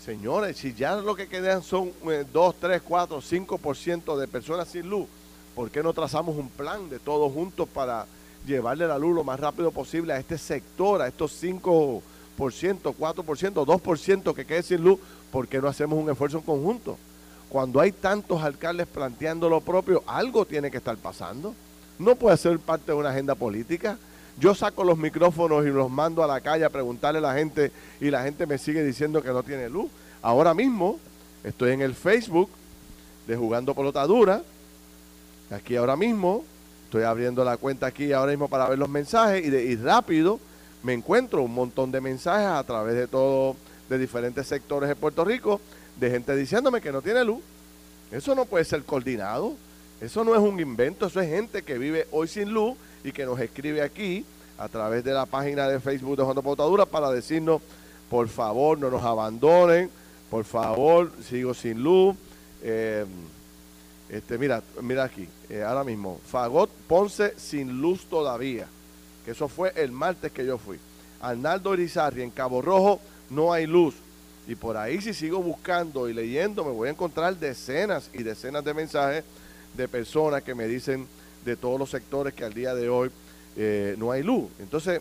Señores, 0.05 0.57
si 0.57 0.75
ya 0.75 0.97
lo 0.97 1.15
que 1.15 1.29
quedan 1.29 1.63
son 1.63 1.93
2, 2.33 2.55
3, 2.61 2.83
4, 2.83 3.21
5% 3.21 4.17
de 4.17 4.29
personas 4.29 4.69
sin 4.69 4.89
luz, 4.89 5.07
¿por 5.57 5.71
qué 5.71 5.83
no 5.83 5.95
trazamos 5.95 6.37
un 6.37 6.51
plan 6.51 6.91
de 6.91 6.99
todos 6.99 7.33
juntos 7.33 7.67
para 7.67 8.05
llevarle 8.47 8.87
la 8.87 8.99
luz 8.99 9.15
lo 9.15 9.25
más 9.25 9.41
rápido 9.41 9.71
posible 9.71 10.13
a 10.13 10.19
este 10.19 10.37
sector, 10.37 11.01
a 11.01 11.09
estos 11.09 11.43
5%, 11.43 12.03
4%, 12.39 12.93
2% 12.95 14.35
que 14.35 14.45
quede 14.45 14.63
sin 14.63 14.85
luz? 14.85 15.01
¿Por 15.33 15.49
qué 15.49 15.59
no 15.59 15.69
hacemos 15.69 15.99
un 15.99 16.11
esfuerzo 16.11 16.37
en 16.37 16.45
conjunto? 16.45 16.99
Cuando 17.49 17.81
hay 17.81 17.91
tantos 17.91 18.43
alcaldes 18.43 18.87
planteando 18.87 19.49
lo 19.49 19.63
propio, 19.63 20.03
algo 20.07 20.45
tiene 20.45 20.71
que 20.71 20.77
estar 20.77 20.97
pasando. 20.99 21.55
No 21.99 22.17
puede 22.17 22.37
ser 22.37 22.59
parte 22.59 22.93
de 22.93 22.99
una 22.99 23.09
agenda 23.09 23.35
política. 23.35 23.97
Yo 24.39 24.55
saco 24.55 24.85
los 24.85 24.99
micrófonos 24.99 25.65
y 25.65 25.71
los 25.71 25.91
mando 25.91 26.23
a 26.23 26.27
la 26.27 26.43
calle 26.43 26.67
a 26.67 26.71
preguntarle 26.71 27.21
a 27.21 27.23
la 27.23 27.35
gente 27.35 27.73
y 27.99 28.11
la 28.11 28.23
gente 28.25 28.45
me 28.45 28.59
sigue 28.59 28.85
diciendo 28.85 29.23
que 29.23 29.31
no 29.31 29.43
tiene 29.43 29.71
luz. 29.71 29.91
Ahora 30.21 30.53
mismo 30.53 30.99
estoy 31.43 31.73
en 31.73 31.81
el 31.81 31.95
Facebook 31.95 32.51
de 33.27 33.37
Jugando 33.37 33.75
Pelotadura. 33.75 34.43
Aquí 35.51 35.77
ahora 35.77 35.97
mismo 35.97 36.45
estoy 36.85 37.05
abriendo 37.05 37.45
la 37.45 37.57
cuenta 37.57 37.87
aquí 37.87 38.13
ahora 38.13 38.33
mismo 38.33 38.49
para 38.49 38.69
ver 38.69 38.79
los 38.79 38.89
mensajes 38.89 39.45
y, 39.45 39.51
de, 39.51 39.77
rápido 39.83 40.41
me 40.83 40.93
encuentro 40.93 41.43
un 41.43 41.55
montón 41.55 41.91
de 41.91 42.01
mensajes 42.01 42.47
a 42.47 42.63
través 42.65 42.95
de 42.95 43.09
todo, 43.09 43.57
de 43.89 43.99
diferentes 43.99 44.47
sectores 44.47 44.89
de 44.89 44.95
Puerto 44.95 45.25
Rico, 45.25 45.61
de 45.99 46.11
gente 46.11 46.37
diciéndome 46.37 46.81
que 46.81 46.93
no 46.93 47.03
tiene 47.03 47.25
luz. 47.25 47.41
Eso 48.13 48.35
no 48.35 48.45
puede 48.45 48.65
ser 48.65 48.85
coordinado. 48.85 49.55
Eso 50.01 50.23
no 50.25 50.35
es 50.35 50.41
un 50.41 50.61
invento, 50.61 51.07
eso 51.07 51.21
es 51.21 51.29
gente 51.29 51.63
que 51.63 51.79
vive 51.79 52.07
hoy 52.11 52.29
sin 52.29 52.53
luz 52.53 52.77
y 53.03 53.13
que 53.13 53.25
nos 53.25 53.41
escribe 53.41 53.83
aquí 53.83 54.25
a 54.59 54.69
través 54.69 55.03
de 55.03 55.13
la 55.13 55.27
página 55.27 55.69
de 55.69 55.81
Facebook 55.81 56.17
de 56.17 56.23
Juan 56.23 56.37
Potadura 56.37 56.85
para 56.85 57.11
decirnos, 57.11 57.63
por 58.11 58.29
favor, 58.29 58.79
no 58.79 58.91
nos 58.91 59.03
abandonen, 59.03 59.91
por 60.31 60.45
favor, 60.45 61.11
sigo 61.27 61.55
sin 61.55 61.83
luz. 61.83 62.15
Eh, 62.63 63.07
este, 64.09 64.39
mira, 64.39 64.63
mira 64.81 65.05
aquí, 65.05 65.29
eh, 65.49 65.63
ahora 65.63 65.85
mismo, 65.85 66.21
Fagot 66.31 66.71
Ponce 66.87 67.35
sin 67.39 67.81
luz 67.81 68.07
todavía, 68.07 68.67
que 69.25 69.33
eso 69.33 69.49
fue 69.49 69.73
el 69.77 69.91
martes 69.91 70.31
que 70.33 70.47
yo 70.47 70.59
fui. 70.59 70.79
Arnaldo 71.21 71.75
Irizarri 71.75 72.23
en 72.23 72.31
Cabo 72.31 72.63
Rojo 72.63 73.01
no 73.31 73.53
hay 73.53 73.67
luz. 73.67 73.95
Y 74.47 74.55
por 74.55 74.77
ahí 74.77 75.01
si 75.01 75.13
sigo 75.13 75.43
buscando 75.43 76.09
y 76.09 76.15
leyendo 76.15 76.65
me 76.65 76.71
voy 76.71 76.89
a 76.89 76.93
encontrar 76.93 77.37
decenas 77.37 78.11
y 78.13 78.23
decenas 78.23 78.65
de 78.65 78.75
mensajes 78.75 79.25
de 79.77 79.89
personas 79.89 80.43
que 80.45 80.55
me 80.55 80.69
dicen 80.69 81.09
de 81.45 81.57
todos 81.57 81.79
los 81.79 81.91
sectores 81.91 82.33
que 82.33 82.45
al 82.45 82.55
día 82.55 82.75
de 82.75 82.89
hoy 82.89 83.11
eh, 83.57 83.97
no 83.99 84.13
hay 84.13 84.23
luz. 84.23 84.49
Entonces, 84.61 85.01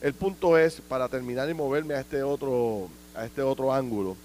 el 0.00 0.14
punto 0.14 0.56
es, 0.56 0.80
para 0.80 1.08
terminar 1.08 1.50
y 1.50 1.54
moverme 1.54 1.94
a 1.94 2.00
este 2.00 2.22
otro, 2.22 2.88
a 3.16 3.24
este 3.24 3.42
otro 3.42 3.72
ángulo, 3.72 4.16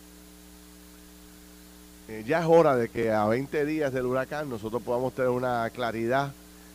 eh, 2.07 2.23
ya 2.25 2.39
es 2.39 2.45
hora 2.45 2.75
de 2.75 2.89
que 2.89 3.11
a 3.11 3.25
20 3.25 3.65
días 3.65 3.93
del 3.93 4.05
huracán 4.05 4.49
nosotros 4.49 4.81
podamos 4.81 5.13
tener 5.13 5.29
una 5.29 5.69
claridad 5.69 6.31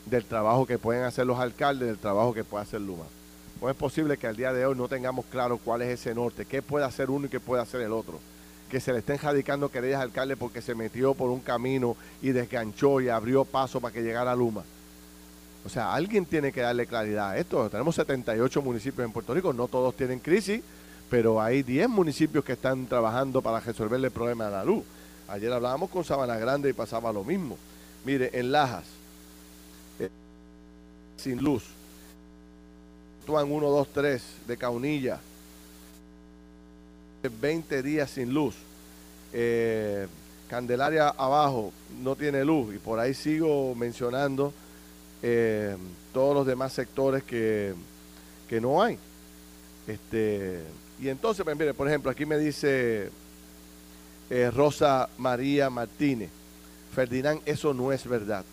del 0.06 0.24
trabajo 0.24 0.66
que 0.66 0.78
pueden 0.78 1.04
hacer 1.04 1.26
los 1.26 1.38
alcaldes, 1.38 1.88
del 1.88 1.98
trabajo 1.98 2.32
que 2.32 2.44
puede 2.44 2.62
hacer 2.62 2.80
Luma. 2.80 3.04
¿Cómo 3.58 3.70
es 3.70 3.76
posible 3.76 4.16
que 4.16 4.26
al 4.26 4.36
día 4.36 4.52
de 4.52 4.64
hoy 4.64 4.76
no 4.76 4.88
tengamos 4.88 5.26
claro 5.26 5.58
cuál 5.58 5.82
es 5.82 6.00
ese 6.00 6.14
norte? 6.14 6.44
¿Qué 6.44 6.62
puede 6.62 6.84
hacer 6.84 7.10
uno 7.10 7.26
y 7.26 7.28
qué 7.28 7.40
puede 7.40 7.62
hacer 7.62 7.80
el 7.80 7.92
otro? 7.92 8.18
que 8.68 8.80
se 8.80 8.92
le 8.92 8.98
estén 8.98 9.18
radicando 9.18 9.70
querellas 9.70 10.00
al 10.00 10.08
alcalde 10.08 10.36
porque 10.36 10.62
se 10.62 10.74
metió 10.74 11.14
por 11.14 11.30
un 11.30 11.40
camino 11.40 11.96
y 12.22 12.30
desganchó 12.30 13.00
y 13.00 13.08
abrió 13.08 13.44
paso 13.44 13.80
para 13.80 13.92
que 13.92 14.02
llegara 14.02 14.36
Luma. 14.36 14.62
O 15.64 15.68
sea, 15.68 15.94
alguien 15.94 16.24
tiene 16.24 16.52
que 16.52 16.60
darle 16.60 16.86
claridad 16.86 17.30
a 17.30 17.38
esto. 17.38 17.68
Tenemos 17.68 17.94
78 17.94 18.62
municipios 18.62 19.04
en 19.04 19.12
Puerto 19.12 19.34
Rico, 19.34 19.52
no 19.52 19.68
todos 19.68 19.94
tienen 19.94 20.18
crisis, 20.18 20.62
pero 21.10 21.40
hay 21.40 21.62
10 21.62 21.88
municipios 21.88 22.44
que 22.44 22.52
están 22.52 22.86
trabajando 22.86 23.42
para 23.42 23.60
resolverle 23.60 24.08
el 24.08 24.12
problema 24.12 24.46
de 24.46 24.50
la 24.50 24.64
luz. 24.64 24.84
Ayer 25.28 25.52
hablábamos 25.52 25.90
con 25.90 26.04
Sabana 26.04 26.38
Grande 26.38 26.70
y 26.70 26.72
pasaba 26.72 27.12
lo 27.12 27.22
mismo. 27.22 27.58
Mire, 28.04 28.30
en 28.32 28.50
Lajas, 28.50 28.84
eh, 30.00 30.08
sin 31.18 31.42
luz, 31.42 31.64
actúan 33.20 33.52
1, 33.52 33.68
2, 33.68 33.88
3 33.92 34.22
de 34.46 34.56
Caunilla, 34.56 35.20
20 37.40 37.82
días 37.82 38.10
sin 38.10 38.32
luz. 38.32 38.54
Eh, 39.34 40.06
Candelaria 40.48 41.10
abajo 41.10 41.74
no 42.02 42.16
tiene 42.16 42.42
luz 42.42 42.74
y 42.74 42.78
por 42.78 42.98
ahí 42.98 43.12
sigo 43.12 43.74
mencionando 43.74 44.54
eh, 45.22 45.76
todos 46.14 46.34
los 46.34 46.46
demás 46.46 46.72
sectores 46.72 47.22
que, 47.22 47.74
no 48.62 48.82
hay. 48.82 48.98
Este, 49.86 50.62
y 50.98 51.10
entonces, 51.10 51.44
pues, 51.44 51.54
mire, 51.54 51.74
por 51.74 51.86
ejemplo, 51.86 52.10
aquí 52.10 52.24
me 52.24 52.38
dice 52.38 53.10
eh, 54.30 54.50
Rosa 54.50 55.08
María 55.18 55.70
Martínez, 55.70 56.30
Ferdinand, 56.94 57.40
eso 57.46 57.74
no 57.74 57.92
es 57.92 58.06
verdad. 58.06 58.44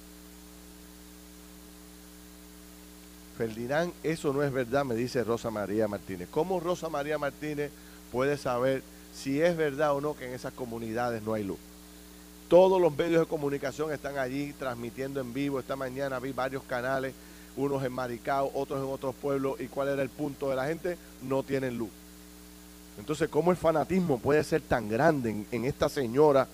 Ferdinand, 3.38 3.92
eso 4.02 4.32
no 4.32 4.44
es 4.44 4.52
verdad, 4.52 4.86
me 4.86 4.96
dice 4.96 5.24
Rosa 5.24 5.52
María 5.52 5.88
Martínez. 5.88 6.30
¿Cómo 6.32 6.60
Rosa 6.60 6.88
María 6.88 7.18
Martínez 7.18 7.70
puede 8.12 8.38
saber 8.38 8.82
si 9.16 9.42
es 9.42 9.56
verdad 9.56 9.94
o 9.94 10.02
no 10.02 10.16
que 10.16 10.26
en 10.26 10.34
esas 10.34 10.54
comunidades 10.54 11.24
no 11.24 11.34
hay 11.34 11.44
luz. 11.44 11.58
Todos 12.50 12.80
los 12.80 12.96
medios 12.96 13.22
de 13.22 13.28
comunicación 13.28 13.92
están 13.92 14.18
allí 14.18 14.54
transmitiendo 14.54 15.20
en 15.20 15.34
vivo. 15.34 15.60
Esta 15.60 15.76
mañana 15.76 16.20
vi 16.20 16.32
varios 16.32 16.64
canales, 16.64 17.14
unos 17.56 17.84
en 17.84 17.94
Maricao, 17.94 18.52
otros 18.54 18.84
en 18.84 18.92
otros 18.92 19.16
pueblos. 19.16 19.60
¿Y 19.60 19.68
cuál 19.68 19.88
era 19.88 20.02
el 20.02 20.10
punto 20.10 20.50
de 20.50 20.56
la 20.56 20.68
gente? 20.68 20.98
No 21.24 21.44
tienen 21.44 21.78
luz. 21.78 21.90
Entonces, 22.98 23.30
¿cómo 23.30 23.52
el 23.52 23.58
fanatismo 23.58 24.20
puede 24.20 24.44
ser 24.44 24.62
tan 24.62 24.88
grande 24.90 25.46
en, 25.52 25.66
esta 25.66 25.90
señora 25.90 26.48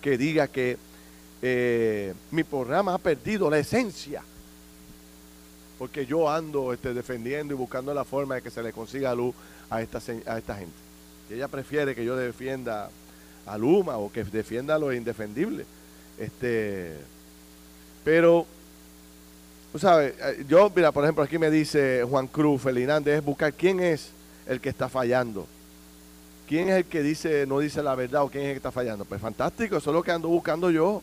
que 0.00 0.16
diga 0.16 0.46
que 0.46 0.76
eh, 1.42 2.14
mi 2.30 2.44
programa 2.44 2.94
ha 2.94 2.98
perdido 2.98 3.50
la 3.50 3.58
esencia? 3.58 4.22
Porque 5.78 6.06
yo 6.06 6.30
ando 6.30 6.72
este, 6.72 6.94
defendiendo 6.94 7.54
y 7.54 7.56
buscando 7.56 7.92
la 7.92 8.04
forma 8.04 8.36
de 8.36 8.42
que 8.42 8.50
se 8.50 8.62
le 8.62 8.72
consiga 8.72 9.14
luz 9.14 9.34
a 9.70 9.82
esta, 9.82 10.00
a 10.26 10.38
esta 10.38 10.56
gente 10.56 10.88
ella 11.34 11.48
prefiere 11.48 11.94
que 11.94 12.04
yo 12.04 12.16
defienda 12.16 12.90
a 13.46 13.58
Luma 13.58 13.96
o 13.98 14.10
que 14.10 14.24
defienda 14.24 14.78
lo 14.78 14.92
indefendible. 14.92 15.64
Este, 16.18 16.96
pero, 18.04 18.46
tú 19.72 19.78
sabes, 19.78 20.14
eh, 20.20 20.44
yo, 20.48 20.70
mira, 20.74 20.92
por 20.92 21.04
ejemplo, 21.04 21.22
aquí 21.22 21.38
me 21.38 21.50
dice 21.50 22.04
Juan 22.08 22.26
Cruz, 22.26 22.62
Felinández, 22.62 23.18
es 23.18 23.24
buscar 23.24 23.52
quién 23.52 23.80
es 23.80 24.10
el 24.46 24.60
que 24.60 24.68
está 24.68 24.88
fallando. 24.88 25.46
¿Quién 26.48 26.70
es 26.70 26.76
el 26.76 26.84
que 26.86 27.02
dice, 27.02 27.46
no 27.46 27.58
dice 27.58 27.82
la 27.82 27.94
verdad 27.94 28.22
o 28.22 28.30
quién 28.30 28.44
es 28.44 28.48
el 28.48 28.54
que 28.54 28.58
está 28.58 28.72
fallando? 28.72 29.04
Pues 29.04 29.20
fantástico, 29.20 29.76
eso 29.76 29.90
es 29.90 29.94
lo 29.94 30.02
que 30.02 30.12
ando 30.12 30.28
buscando 30.28 30.70
yo. 30.70 31.02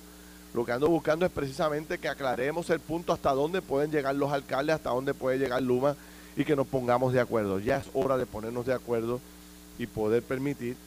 Lo 0.56 0.66
que 0.66 0.72
ando 0.72 0.88
buscando 0.88 1.24
es 1.24 1.32
precisamente 1.32 2.00
que 2.00 2.08
aclaremos 2.08 2.70
el 2.72 2.80
punto 2.80 3.14
hasta 3.14 3.32
dónde 3.32 3.62
pueden 3.62 3.92
llegar 3.92 4.16
los 4.16 4.32
alcaldes, 4.32 4.78
hasta 4.78 4.90
dónde 4.90 5.14
puede 5.14 5.38
llegar 5.38 5.62
Luma 5.62 5.96
y 6.36 6.44
que 6.46 6.56
nos 6.56 6.66
pongamos 6.66 7.14
de 7.14 7.20
acuerdo. 7.20 7.60
Ya 7.60 7.78
es 7.78 7.86
hora 7.94 8.18
de 8.18 8.26
ponernos 8.26 8.66
de 8.66 8.74
acuerdo 8.74 9.20
y 9.78 9.86
poder 9.86 10.24
permitir 10.24 10.78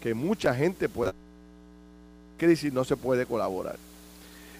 que 0.00 0.14
mucha 0.14 0.54
gente 0.54 0.88
pueda 0.88 1.12
crisis 2.38 2.72
no 2.72 2.84
se 2.84 2.96
puede 2.96 3.26
colaborar. 3.26 3.76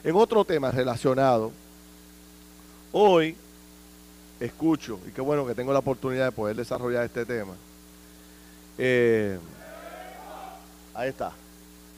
En 0.03 0.17
otro 0.17 0.45
tema 0.45 0.73
relacionado, 0.73 1.53
hoy 2.91 3.37
escucho, 4.41 4.99
y 5.07 5.12
qué 5.12 5.21
bueno 5.21 5.47
que 5.47 5.55
tengo 5.55 5.73
la 5.73 5.79
oportunidad 5.79 6.25
de 6.25 6.33
poder 6.33 6.57
desarrollar 6.57 7.05
este 7.05 7.25
tema. 7.25 7.53
Eh, 8.78 9.38
ahí 10.95 11.09
está. 11.09 11.33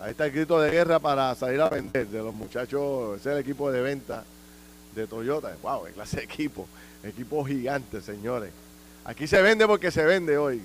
Ahí 0.00 0.12
está 0.12 0.26
el 0.26 0.32
grito 0.32 0.61
de 0.61 0.70
guerra 0.70 0.99
para 0.99 1.35
salir 1.35 1.61
a 1.61 1.68
vender 1.68 2.06
de 2.06 2.18
los 2.18 2.35
muchachos. 2.35 3.20
Ese 3.20 3.30
es 3.30 3.35
el 3.35 3.40
equipo 3.40 3.70
de 3.70 3.80
venta 3.80 4.25
de 4.94 5.06
Toyota. 5.06 5.56
¡Wow! 5.62 5.85
qué 5.87 5.92
clase 5.92 6.18
de 6.18 6.25
equipo! 6.25 6.66
Equipo 7.02 7.44
gigante, 7.44 8.00
señores. 8.00 8.52
Aquí 9.04 9.26
se 9.26 9.40
vende 9.40 9.66
porque 9.66 9.90
se 9.90 10.04
vende 10.04 10.37
hoy. 10.37 10.62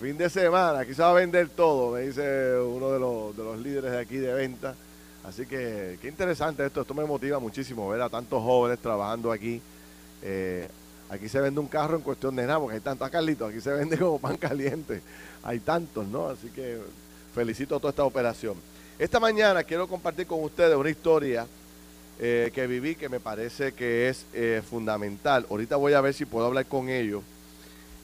Fin 0.00 0.16
de 0.16 0.30
semana, 0.30 0.80
aquí 0.80 0.94
se 0.94 1.02
va 1.02 1.10
a 1.10 1.14
vender 1.14 1.48
todo, 1.50 1.92
me 1.92 2.00
dice 2.00 2.56
uno 2.58 2.90
de 2.90 2.98
los, 2.98 3.36
de 3.36 3.44
los 3.44 3.58
líderes 3.58 3.92
de 3.92 4.00
aquí 4.00 4.16
de 4.16 4.32
venta. 4.32 4.74
Así 5.22 5.46
que 5.46 5.98
qué 6.00 6.08
interesante 6.08 6.66
esto, 6.66 6.80
esto 6.80 6.94
me 6.94 7.04
motiva 7.04 7.38
muchísimo 7.38 7.88
ver 7.88 8.00
a 8.00 8.08
tantos 8.08 8.42
jóvenes 8.42 8.80
trabajando 8.80 9.30
aquí. 9.30 9.62
Eh, 10.22 10.68
aquí 11.12 11.28
se 11.28 11.40
vende 11.40 11.60
un 11.60 11.68
carro 11.68 11.96
en 11.96 12.02
cuestión 12.02 12.34
de 12.34 12.46
nada, 12.46 12.58
porque 12.58 12.76
hay 12.76 12.80
tantos, 12.80 13.10
Carlitos, 13.10 13.50
aquí 13.50 13.60
se 13.60 13.70
vende 13.72 13.98
como 13.98 14.18
pan 14.18 14.36
caliente. 14.38 15.02
Hay 15.42 15.60
tantos, 15.60 16.06
¿no? 16.06 16.28
Así 16.28 16.48
que 16.48 16.78
felicito 17.34 17.78
toda 17.78 17.90
esta 17.90 18.04
operación. 18.04 18.54
Esta 18.98 19.20
mañana 19.20 19.62
quiero 19.62 19.86
compartir 19.88 20.26
con 20.26 20.42
ustedes 20.42 20.74
una 20.74 20.88
historia 20.88 21.46
eh, 22.18 22.50
que 22.54 22.66
viví 22.66 22.94
que 22.94 23.08
me 23.08 23.20
parece 23.20 23.72
que 23.72 24.08
es 24.08 24.24
eh, 24.32 24.62
fundamental. 24.68 25.46
Ahorita 25.50 25.76
voy 25.76 25.92
a 25.92 26.00
ver 26.00 26.14
si 26.14 26.24
puedo 26.24 26.46
hablar 26.46 26.66
con 26.66 26.88
ellos 26.88 27.22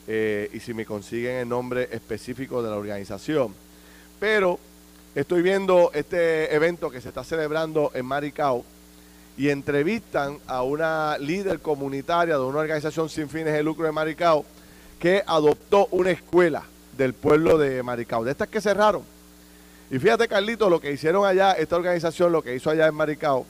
eh, 0.06 0.50
y 0.52 0.60
si 0.60 0.74
me 0.74 0.84
consiguen 0.84 1.36
el 1.36 1.48
nombre 1.48 1.88
específico 1.92 2.62
de 2.62 2.70
la 2.70 2.76
organización. 2.76 3.54
Pero 4.20 4.58
estoy 5.14 5.40
viendo 5.40 5.90
este 5.94 6.54
evento 6.54 6.90
que 6.90 7.00
se 7.00 7.08
está 7.08 7.24
celebrando 7.24 7.90
en 7.94 8.04
Maricao 8.04 8.64
y 9.38 9.50
entrevistan 9.50 10.38
a 10.48 10.62
una 10.62 11.16
líder 11.16 11.60
comunitaria 11.60 12.36
de 12.36 12.44
una 12.44 12.58
organización 12.58 13.08
sin 13.08 13.28
fines 13.28 13.54
de 13.54 13.62
lucro 13.62 13.86
de 13.86 13.92
Maricao 13.92 14.44
que 14.98 15.22
adoptó 15.24 15.86
una 15.92 16.10
escuela 16.10 16.64
del 16.96 17.14
pueblo 17.14 17.56
de 17.56 17.84
Maricao, 17.84 18.24
de 18.24 18.32
estas 18.32 18.48
que 18.48 18.60
cerraron. 18.60 19.02
Y 19.92 19.98
fíjate, 20.00 20.26
Carlito, 20.26 20.68
lo 20.68 20.80
que 20.80 20.90
hicieron 20.90 21.24
allá, 21.24 21.52
esta 21.52 21.76
organización, 21.76 22.32
lo 22.32 22.42
que 22.42 22.56
hizo 22.56 22.68
allá 22.68 22.88
en 22.88 22.94
Maricao, 22.96 23.46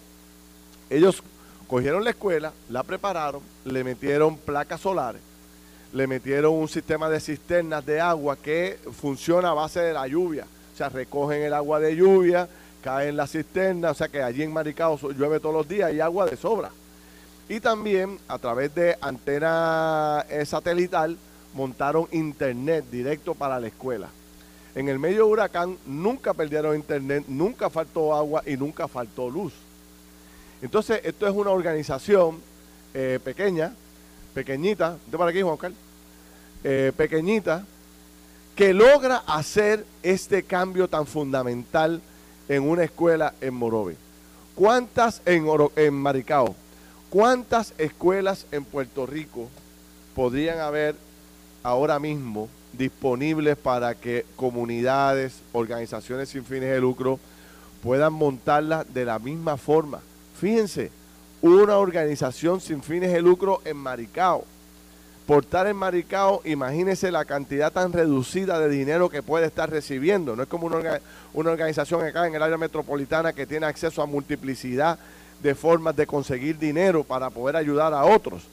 ellos 0.90 1.22
cogieron 1.66 2.04
la 2.04 2.10
escuela, 2.10 2.52
la 2.68 2.82
prepararon, 2.82 3.40
le 3.64 3.82
metieron 3.82 4.36
placas 4.36 4.82
solares, 4.82 5.22
le 5.94 6.06
metieron 6.06 6.52
un 6.52 6.68
sistema 6.68 7.08
de 7.08 7.18
cisternas 7.18 7.84
de 7.86 7.98
agua 7.98 8.36
que 8.36 8.78
funciona 8.92 9.50
a 9.50 9.54
base 9.54 9.80
de 9.80 9.94
la 9.94 10.06
lluvia. 10.06 10.46
O 10.74 10.76
sea, 10.76 10.90
recogen 10.90 11.42
el 11.42 11.54
agua 11.54 11.80
de 11.80 11.96
lluvia, 11.96 12.46
cae 12.88 13.08
en 13.10 13.18
la 13.18 13.26
cisterna, 13.26 13.90
o 13.90 13.94
sea 13.94 14.08
que 14.08 14.22
allí 14.22 14.42
en 14.42 14.50
Maricao 14.50 14.98
llueve 15.12 15.40
todos 15.40 15.54
los 15.54 15.68
días 15.68 15.92
y 15.92 16.00
agua 16.00 16.24
de 16.24 16.38
sobra. 16.38 16.70
Y 17.46 17.60
también 17.60 18.18
a 18.28 18.38
través 18.38 18.74
de 18.74 18.96
antena 19.02 20.24
eh, 20.30 20.46
satelital 20.46 21.18
montaron 21.52 22.08
internet 22.12 22.86
directo 22.90 23.34
para 23.34 23.60
la 23.60 23.66
escuela. 23.66 24.08
En 24.74 24.88
el 24.88 24.98
medio 24.98 25.26
huracán 25.26 25.76
nunca 25.84 26.32
perdieron 26.32 26.76
internet, 26.76 27.24
nunca 27.28 27.68
faltó 27.68 28.14
agua 28.14 28.42
y 28.46 28.56
nunca 28.56 28.88
faltó 28.88 29.28
luz. 29.28 29.52
Entonces, 30.62 31.02
esto 31.04 31.26
es 31.26 31.34
una 31.34 31.50
organización 31.50 32.40
eh, 32.94 33.20
pequeña, 33.22 33.74
pequeñita, 34.32 34.96
de 35.10 35.18
para 35.18 35.30
aquí, 35.30 35.42
Juan 35.42 35.58
eh, 36.64 36.92
pequeñita, 36.96 37.66
que 38.56 38.72
logra 38.72 39.24
hacer 39.26 39.84
este 40.02 40.42
cambio 40.42 40.88
tan 40.88 41.06
fundamental 41.06 42.00
en 42.48 42.68
una 42.68 42.84
escuela 42.84 43.34
en 43.40 43.54
Morovi. 43.54 43.94
¿Cuántas 44.54 45.22
en, 45.24 45.46
en 45.76 45.94
Maricao? 45.94 46.54
¿Cuántas 47.10 47.74
escuelas 47.78 48.46
en 48.52 48.64
Puerto 48.64 49.06
Rico 49.06 49.48
podrían 50.14 50.58
haber 50.58 50.96
ahora 51.62 51.98
mismo 51.98 52.48
disponibles 52.72 53.56
para 53.56 53.94
que 53.94 54.26
comunidades, 54.36 55.40
organizaciones 55.52 56.28
sin 56.28 56.44
fines 56.44 56.70
de 56.70 56.80
lucro 56.80 57.18
puedan 57.82 58.12
montarlas 58.12 58.92
de 58.92 59.04
la 59.04 59.18
misma 59.18 59.56
forma? 59.56 60.00
Fíjense, 60.38 60.90
una 61.40 61.76
organización 61.76 62.60
sin 62.60 62.82
fines 62.82 63.12
de 63.12 63.22
lucro 63.22 63.60
en 63.64 63.76
Maricao 63.76 64.44
por 65.28 65.44
estar 65.44 65.66
en 65.66 65.76
Maricao, 65.76 66.40
imagínese 66.46 67.10
la 67.10 67.26
cantidad 67.26 67.70
tan 67.70 67.92
reducida 67.92 68.58
de 68.58 68.70
dinero 68.70 69.10
que 69.10 69.22
puede 69.22 69.44
estar 69.44 69.68
recibiendo. 69.68 70.34
No 70.34 70.44
es 70.44 70.48
como 70.48 70.68
una, 70.68 71.00
organización 71.34 72.02
acá 72.02 72.26
en 72.26 72.34
el 72.34 72.42
área 72.42 72.56
metropolitana 72.56 73.34
que 73.34 73.46
tiene 73.46 73.66
acceso 73.66 74.00
a 74.00 74.06
multiplicidad 74.06 74.98
de 75.42 75.54
formas 75.54 75.94
de 75.96 76.06
conseguir 76.06 76.58
dinero 76.58 77.04
para 77.04 77.28
poder 77.28 77.56
ayudar 77.56 77.92
a 77.92 78.06
otros. 78.06 78.44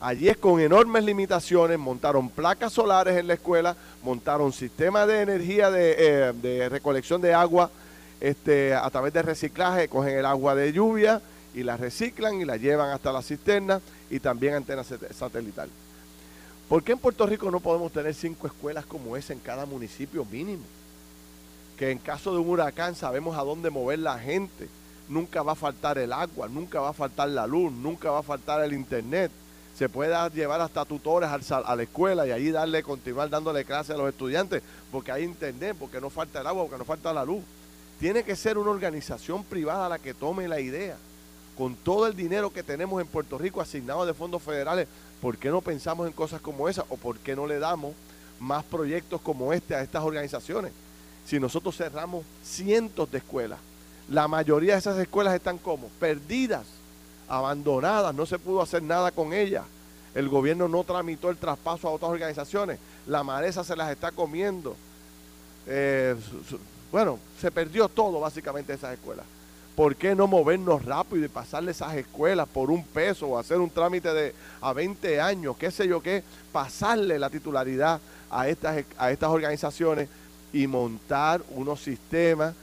Allí 0.00 0.28
es 0.28 0.36
con 0.36 0.60
enormes 0.60 1.02
limitaciones, 1.02 1.76
montaron 1.76 2.28
placas 2.28 2.72
solares 2.72 3.16
en 3.16 3.26
la 3.26 3.34
escuela, 3.34 3.74
montaron 4.04 4.52
sistemas 4.52 5.08
de 5.08 5.22
energía 5.22 5.72
de, 5.72 5.96
eh, 5.98 6.32
de 6.40 6.68
recolección 6.68 7.20
de 7.20 7.34
agua 7.34 7.68
este, 8.20 8.76
a 8.76 8.88
través 8.90 9.12
de 9.12 9.22
reciclaje, 9.22 9.88
cogen 9.88 10.18
el 10.18 10.26
agua 10.26 10.54
de 10.54 10.72
lluvia 10.72 11.20
y 11.52 11.64
la 11.64 11.76
reciclan 11.76 12.40
y 12.40 12.44
la 12.44 12.58
llevan 12.58 12.90
hasta 12.90 13.10
la 13.10 13.22
cisterna 13.22 13.80
y 14.08 14.20
también 14.20 14.54
antenas 14.54 14.86
satelital. 15.18 15.68
¿Por 16.72 16.82
qué 16.82 16.92
en 16.92 16.98
Puerto 16.98 17.26
Rico 17.26 17.50
no 17.50 17.60
podemos 17.60 17.92
tener 17.92 18.14
cinco 18.14 18.46
escuelas 18.46 18.86
como 18.86 19.14
esa 19.14 19.34
en 19.34 19.40
cada 19.40 19.66
municipio 19.66 20.24
mínimo? 20.24 20.62
Que 21.76 21.90
en 21.90 21.98
caso 21.98 22.32
de 22.32 22.38
un 22.38 22.48
huracán 22.48 22.94
sabemos 22.94 23.36
a 23.36 23.42
dónde 23.42 23.68
mover 23.68 23.98
la 23.98 24.18
gente. 24.18 24.70
Nunca 25.06 25.42
va 25.42 25.52
a 25.52 25.54
faltar 25.54 25.98
el 25.98 26.14
agua, 26.14 26.48
nunca 26.48 26.80
va 26.80 26.88
a 26.88 26.94
faltar 26.94 27.28
la 27.28 27.46
luz, 27.46 27.70
nunca 27.70 28.10
va 28.10 28.20
a 28.20 28.22
faltar 28.22 28.64
el 28.64 28.72
internet. 28.72 29.30
Se 29.76 29.90
puede 29.90 30.16
llevar 30.30 30.62
hasta 30.62 30.86
tutores 30.86 31.28
a 31.28 31.76
la 31.76 31.82
escuela 31.82 32.26
y 32.26 32.30
allí 32.30 32.50
darle, 32.50 32.82
continuar 32.82 33.28
dándole 33.28 33.66
clases 33.66 33.94
a 33.94 33.98
los 33.98 34.08
estudiantes, 34.08 34.62
porque 34.90 35.12
hay 35.12 35.24
internet, 35.24 35.76
porque 35.78 36.00
no 36.00 36.08
falta 36.08 36.40
el 36.40 36.46
agua, 36.46 36.62
porque 36.62 36.78
no 36.78 36.86
falta 36.86 37.12
la 37.12 37.26
luz. 37.26 37.42
Tiene 38.00 38.24
que 38.24 38.34
ser 38.34 38.56
una 38.56 38.70
organización 38.70 39.44
privada 39.44 39.90
la 39.90 39.98
que 39.98 40.14
tome 40.14 40.48
la 40.48 40.58
idea. 40.58 40.96
Con 41.54 41.74
todo 41.74 42.06
el 42.06 42.16
dinero 42.16 42.50
que 42.50 42.62
tenemos 42.62 42.98
en 43.02 43.08
Puerto 43.08 43.36
Rico 43.36 43.60
asignado 43.60 44.06
de 44.06 44.14
fondos 44.14 44.42
federales, 44.42 44.88
¿por 45.22 45.38
qué 45.38 45.50
no 45.50 45.60
pensamos 45.60 46.08
en 46.08 46.12
cosas 46.12 46.40
como 46.40 46.68
esas 46.68 46.84
o 46.88 46.96
por 46.96 47.16
qué 47.18 47.36
no 47.36 47.46
le 47.46 47.60
damos 47.60 47.94
más 48.40 48.64
proyectos 48.64 49.20
como 49.20 49.52
este 49.52 49.76
a 49.76 49.80
estas 49.80 50.02
organizaciones? 50.02 50.72
Si 51.24 51.38
nosotros 51.38 51.76
cerramos 51.76 52.24
cientos 52.42 53.08
de 53.12 53.18
escuelas, 53.18 53.60
la 54.08 54.26
mayoría 54.26 54.72
de 54.72 54.80
esas 54.80 54.98
escuelas 54.98 55.32
están 55.34 55.58
como 55.58 55.86
perdidas, 56.00 56.66
abandonadas, 57.28 58.12
no 58.12 58.26
se 58.26 58.36
pudo 58.36 58.60
hacer 58.60 58.82
nada 58.82 59.12
con 59.12 59.32
ellas. 59.32 59.64
El 60.12 60.28
gobierno 60.28 60.66
no 60.66 60.82
tramitó 60.82 61.30
el 61.30 61.36
traspaso 61.36 61.86
a 61.86 61.92
otras 61.92 62.10
organizaciones, 62.10 62.80
la 63.06 63.22
maleza 63.22 63.62
se 63.62 63.76
las 63.76 63.92
está 63.92 64.10
comiendo. 64.10 64.74
Eh, 65.68 66.16
bueno, 66.90 67.20
se 67.40 67.52
perdió 67.52 67.88
todo 67.88 68.18
básicamente 68.18 68.72
esas 68.72 68.94
escuelas. 68.94 69.24
¿Por 69.74 69.96
qué 69.96 70.14
no 70.14 70.26
movernos 70.26 70.84
rápido 70.84 71.24
y 71.24 71.28
pasarle 71.28 71.70
esas 71.70 71.94
escuelas 71.94 72.46
por 72.46 72.70
un 72.70 72.84
peso 72.84 73.28
o 73.28 73.38
hacer 73.38 73.58
un 73.58 73.70
trámite 73.70 74.12
de 74.12 74.34
a 74.60 74.72
20 74.74 75.20
años, 75.20 75.56
qué 75.56 75.70
sé 75.70 75.88
yo 75.88 76.02
qué, 76.02 76.22
pasarle 76.52 77.18
la 77.18 77.30
titularidad 77.30 77.98
a 78.30 78.48
estas, 78.48 78.84
a 78.98 79.10
estas 79.10 79.30
organizaciones 79.30 80.10
y 80.52 80.66
montar 80.66 81.42
unos 81.50 81.80
sistemas 81.80 82.54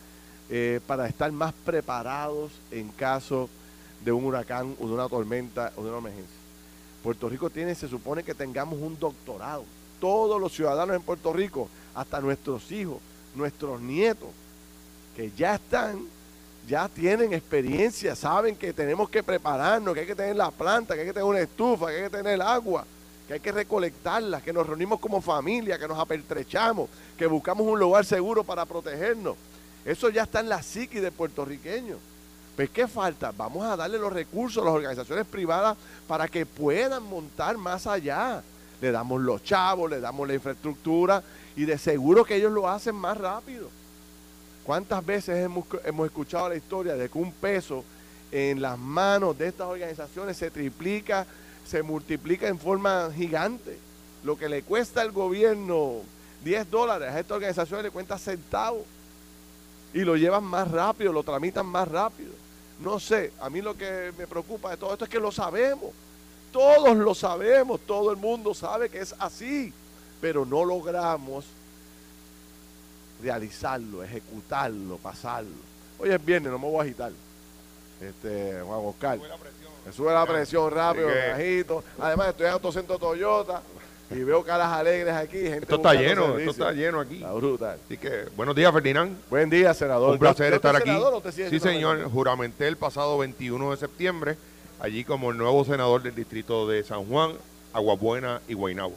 eh, 0.52 0.80
para 0.86 1.08
estar 1.08 1.32
más 1.32 1.54
preparados 1.66 2.52
en 2.70 2.90
caso 2.90 3.50
de 4.06 4.12
un 4.12 4.26
huracán 4.26 4.76
o 4.80 4.88
de 4.88 4.94
una 4.94 5.10
tormenta 5.10 5.72
o 5.78 5.84
de 5.84 5.90
una 5.90 5.98
emergencia? 5.98 6.38
Puerto 7.04 7.28
Rico 7.28 7.50
tiene, 7.50 7.74
se 7.74 7.88
supone 7.88 8.24
que 8.24 8.36
tengamos 8.36 8.80
un 8.80 9.00
doctorado. 9.00 9.64
Todos 10.00 10.40
los 10.40 10.54
ciudadanos 10.54 10.96
en 10.96 11.02
Puerto 11.02 11.34
Rico, 11.34 11.70
hasta 11.96 12.20
nuestros 12.22 12.72
hijos, 12.72 12.98
nuestros 13.34 13.82
nietos, 13.82 14.30
que 15.16 15.32
ya 15.32 15.56
están 15.56 16.06
ya 16.70 16.88
tienen 16.88 17.34
experiencia, 17.34 18.16
saben 18.16 18.56
que 18.56 18.72
tenemos 18.72 19.10
que 19.10 19.24
prepararnos, 19.24 19.96
que 19.96 20.02
hay 20.02 20.06
que 20.06 20.16
tener 20.16 20.36
la 20.36 20.52
planta, 20.52 20.94
que 20.94 21.02
hay 21.02 21.08
que 21.08 21.14
tener 21.14 21.28
una 21.28 21.40
estufa, 21.40 21.88
que 21.88 21.96
hay 21.96 22.04
que 22.04 22.10
tener 22.12 22.40
agua, 22.44 22.86
que 23.28 23.34
hay 23.34 23.40
que 23.40 23.52
recolectarla, 23.52 24.40
que 24.40 24.54
nos 24.54 24.68
reunimos 24.68 25.00
como 25.00 25.20
familia, 25.20 25.80
que 25.80 25.88
nos 25.88 25.98
apertrechamos, 25.98 26.88
que 27.18 27.26
buscamos 27.26 27.66
un 27.66 27.80
lugar 27.80 28.06
seguro 28.06 28.44
para 28.44 28.68
protegernos. 28.68 29.36
Eso 29.84 30.10
ya 30.10 30.24
está 30.24 30.42
en 30.42 30.50
la 30.50 30.62
psiqui 30.62 31.00
de 31.00 31.12
puertorriqueños. 31.12 31.98
Pues, 32.56 32.70
¿qué 32.70 32.88
falta? 32.88 33.32
Vamos 33.36 33.66
a 33.66 33.76
darle 33.76 33.98
los 33.98 34.14
recursos 34.14 34.62
a 34.62 34.66
las 34.66 34.76
organizaciones 34.76 35.26
privadas 35.26 35.76
para 36.08 36.28
que 36.28 36.46
puedan 36.46 37.02
montar 37.02 37.58
más 37.58 37.88
allá. 37.88 38.44
Le 38.80 38.92
damos 38.92 39.22
los 39.22 39.44
chavos, 39.44 39.90
le 39.90 40.00
damos 40.00 40.28
la 40.28 40.36
infraestructura 40.36 41.24
y 41.56 41.66
de 41.66 41.80
seguro 41.80 42.24
que 42.24 42.36
ellos 42.36 42.52
lo 42.52 42.70
hacen 42.70 42.94
más 42.94 43.18
rápido. 43.18 43.79
¿Cuántas 44.70 45.04
veces 45.04 45.44
hemos, 45.44 45.66
escuchado 46.06 46.50
la 46.50 46.56
historia 46.56 46.96
de 46.96 47.10
que 47.10 47.18
un 47.18 47.32
peso 47.32 47.84
en 48.32 48.62
las 48.62 48.78
manos 48.78 49.36
de 49.36 49.48
estas 49.48 49.66
organizaciones 49.66 50.38
se 50.38 50.52
triplica, 50.52 51.26
se 51.66 51.82
multiplica 51.82 52.48
en 52.48 52.60
forma 52.60 53.10
gigante? 53.12 53.80
Lo 54.24 54.38
que 54.38 54.48
le 54.48 54.62
cuesta 54.62 55.02
al 55.02 55.12
gobierno 55.12 56.02
10 56.44 56.70
dólares 56.70 57.10
a 57.10 57.20
estas 57.20 57.38
organizaciones 57.38 57.86
le 57.86 57.90
cuenta 57.90 58.20
centavos. 58.20 58.84
Y 59.92 60.02
lo 60.02 60.16
llevan 60.16 60.44
más 60.44 60.70
rápido, 60.70 61.14
lo 61.14 61.24
tramitan 61.24 61.66
más 61.66 61.88
rápido. 61.88 62.34
No 62.80 63.00
sé, 63.00 63.34
a 63.42 63.50
mí 63.50 63.64
lo 63.64 63.76
que 63.76 64.14
me 64.20 64.28
preocupa 64.28 64.70
de 64.70 64.78
todo 64.78 64.94
esto 64.94 65.06
es 65.06 65.10
que 65.10 65.20
lo 65.20 65.32
sabemos. 65.32 65.90
Todos 66.52 66.96
lo 66.96 67.16
sabemos, 67.16 67.80
todo 67.88 68.12
el 68.12 68.18
mundo 68.18 68.54
sabe 68.54 68.88
que 68.88 69.00
es 69.00 69.16
así, 69.18 69.74
pero 70.22 70.46
no 70.46 70.64
logramos 70.64 71.44
realizarlo, 73.22 74.04
ejecutarlo, 74.04 74.98
pasarlo. 74.98 75.70
Hoy 76.00 76.10
es 76.12 76.26
viernes, 76.26 76.52
no 76.52 76.60
me 76.60 76.68
voy 76.68 76.80
a 76.80 76.84
agitar. 76.84 77.12
Este, 78.02 78.62
Juan 78.62 78.80
Oscar. 78.84 79.20
Me 79.86 79.92
sube 79.92 80.14
la 80.14 80.26
presión 80.26 80.72
rápido, 80.72 81.08
bajito. 81.08 81.84
Además, 82.00 82.30
estoy 82.30 82.46
en 82.48 82.54
Autocentro 82.54 82.98
Toyota 82.98 83.62
y 84.12 84.24
veo 84.24 84.44
caras 84.44 84.72
alegres 84.72 85.14
aquí. 85.14 85.38
esto 85.38 85.76
está 85.76 85.94
lleno, 85.94 86.38
esto 86.38 86.52
está 86.52 86.72
lleno 86.72 87.00
aquí. 87.00 87.16
Está 87.16 87.32
brutal. 87.34 87.78
Así 87.86 87.98
que, 87.98 88.26
buenos 88.36 88.56
días, 88.56 88.72
Ferdinand. 88.72 89.18
Buen 89.30 89.50
día, 89.50 89.74
senador. 89.74 90.14
Un 90.14 90.20
placer 90.20 90.54
estar 90.54 90.76
aquí. 90.76 90.92
sí, 91.32 91.60
señor. 91.60 92.10
Juramenté 92.10 92.68
el 92.68 92.78
pasado 92.78 93.18
21 93.18 93.72
de 93.72 93.78
septiembre, 93.78 94.38
allí 94.80 95.04
como 95.04 95.32
el 95.32 95.38
nuevo 95.38 95.64
senador 95.66 96.02
del 96.02 96.16
distrito 96.16 96.68
de 96.68 96.84
San 96.84 97.06
Juan, 97.06 97.34
Aguabuena 97.74 98.42
y 98.48 98.54
Guaynabo. 98.54 98.96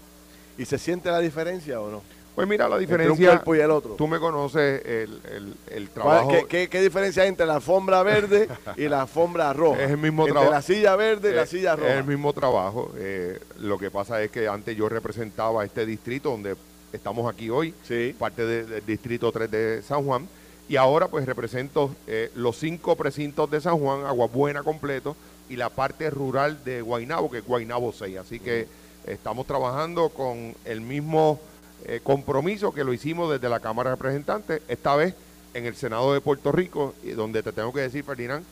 ¿Y 0.57 0.65
se 0.65 0.79
siente 0.79 1.11
la 1.11 1.19
diferencia 1.19 1.81
o 1.81 1.91
no? 1.91 2.03
Pues 2.35 2.49
mira 2.49 2.69
la 2.69 2.79
diferencia. 2.79 3.13
un 3.13 3.19
cuerpo 3.19 3.55
y 3.55 3.61
el 3.61 3.71
otro. 3.71 3.95
Tú 3.95 4.09
me 4.09 4.19
conoces 4.19 4.83
el, 4.85 5.89
trabajo. 5.91 6.31
¿Qué, 6.49 6.69
diferencia 6.81 7.23
hay 7.23 7.29
entre 7.29 7.47
la 7.47 7.57
alfombra 7.57 8.03
verde 8.03 8.49
y 8.77 8.89
la 8.89 9.03
alfombra 9.03 9.53
roja? 9.53 9.83
Es 9.83 9.91
el 9.91 9.99
mismo 9.99 10.27
trabajo. 10.27 10.51
la 10.51 10.63
silla 10.63 10.97
verde 10.97 11.33
y 11.33 11.35
la 11.35 11.47
silla 11.47 11.77
roja. 11.77 11.91
Es 11.93 11.99
el 11.99 12.05
mismo 12.05 12.33
trabajo. 12.33 12.93
Eh, 12.97 13.39
lo 13.59 13.79
que 13.79 13.91
pasa 13.91 14.23
es 14.23 14.31
que 14.31 14.49
antes 14.49 14.77
yo 14.77 14.89
representaba 14.89 15.65
este 15.65 15.85
distrito 15.85 16.31
donde 16.31 16.57
estamos 16.93 17.33
aquí 17.33 17.51
hoy, 17.51 17.75
parte 18.19 18.45
del 18.45 18.85
Distrito 18.87 19.33
3 19.33 19.51
de 19.51 19.83
San 19.83 20.05
Juan, 20.05 20.29
y 20.69 20.77
ahora 20.77 21.09
pues 21.09 21.27
represento 21.27 21.95
eh, 22.07 22.31
los 22.35 22.57
cinco 22.57 22.97
precintos 22.97 23.51
de 23.51 23.61
San 23.61 23.79
Juan, 23.79 24.05
Agua 24.05 24.27
Buena 24.27 24.63
completo, 24.63 25.17
y 25.49 25.57
la 25.57 25.69
parte 25.69 26.09
rural 26.11 26.65
de 26.65 26.81
Guainabo, 26.81 27.31
que 27.31 27.39
es 27.39 27.47
Guainabo 27.47 27.93
6. 27.93 28.17
Así 28.19 28.39
que 28.39 28.69
estamos 29.07 29.47
trabajando 29.47 30.09
con 30.11 30.55
el 30.65 30.81
mismo 30.81 31.41
eh, 31.87 32.01
compromiso 32.03 32.73
que 32.73 32.85
lo 32.85 32.93
hicimos 32.93 33.31
desde 33.31 33.49
la 33.49 33.61
Cámara 33.61 33.91
de 33.91 33.97
Representantes, 33.97 34.63
esta 34.69 34.95
vez 34.97 35.15
en 35.55 35.67
el 35.67 35.75
Senado 35.75 36.13
de 36.15 36.21
Puerto 36.21 36.53
Rico, 36.53 36.95
y 37.03 37.11
donde 37.11 37.43
te 37.43 37.53
tengo 37.53 37.73
que 37.73 37.81
decir, 37.81 38.05
Ferdinand, 38.05 38.45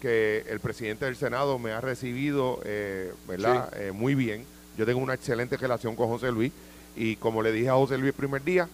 que 0.00 0.44
el 0.48 0.60
presidente 0.60 1.04
del 1.04 1.16
Senado 1.16 1.58
me 1.58 1.72
ha 1.72 1.80
recibido 1.80 2.60
eh, 2.64 3.12
¿verdad? 3.26 3.70
Eh, 3.80 3.92
muy 3.92 4.14
bien. 4.14 4.44
Yo 4.76 4.86
tengo 4.86 5.00
una 5.00 5.14
excelente 5.14 5.56
relación 5.56 5.96
con 5.96 6.08
José 6.08 6.30
Luis 6.30 6.52
y 6.94 7.16
como 7.16 7.42
le 7.42 7.50
dije 7.50 7.70
a 7.70 7.74
José 7.74 7.96
Luis 7.96 8.08
el 8.08 8.16
primer 8.18 8.44
día, 8.44 8.68